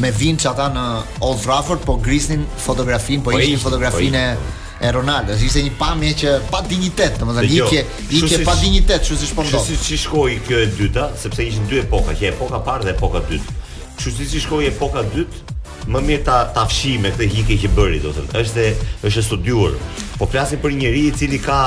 [0.00, 0.84] me Vinç ata në
[1.26, 4.56] Old Trafford po grisnin fotografinë, po, po ishin fotografinë po
[4.86, 9.18] e Ronaldo, ishte një pamje që pa dinjitet, domethënë ikje, jo, ikje pa dinjitet, çu
[9.20, 12.86] si po Çu si shkoi kjo e dyta, sepse ishin dy epoka, që epoka parë
[12.88, 13.56] dhe epoka dytë.
[14.00, 15.58] Çu si shkoi epoka dytë,
[15.90, 18.30] më mirë ta ta fshi me këtë hike që bëri, domethënë.
[18.30, 19.76] të Është është studiuar.
[20.16, 21.60] Po flasim për njëri i cili ka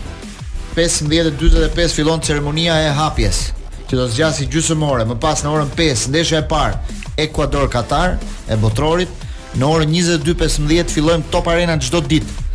[0.74, 3.44] 15:45 fillon ceremonia e hapjes.
[3.88, 6.76] Që do të zgjasë gjysmë ore, më pas në orën 5 ndeshja e parë
[7.16, 8.18] Ekuador Katar
[8.50, 9.08] e Botrorit.
[9.56, 12.47] Në orën 22:15 fillojmë Top Arena çdo ditë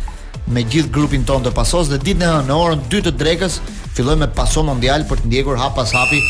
[0.46, 3.58] me gjithë grupin ton të pasos dhe ditë në hënë, në orën 2 të drekës,
[3.96, 6.20] filloj me paso mondial për të ndjekur hap pas hapi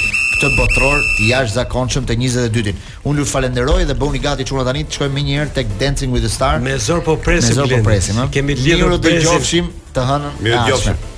[0.41, 2.79] këtë botror të jash zakonqëm të 22-tin.
[3.09, 5.73] Unë lë falenderoj dhe bëhë gati që unë të anit, të shkoj me njërë tek
[5.81, 6.61] Dancing with the Star.
[6.63, 11.14] Me zorë po presim, po kemi lirë të presim, të presim, presim,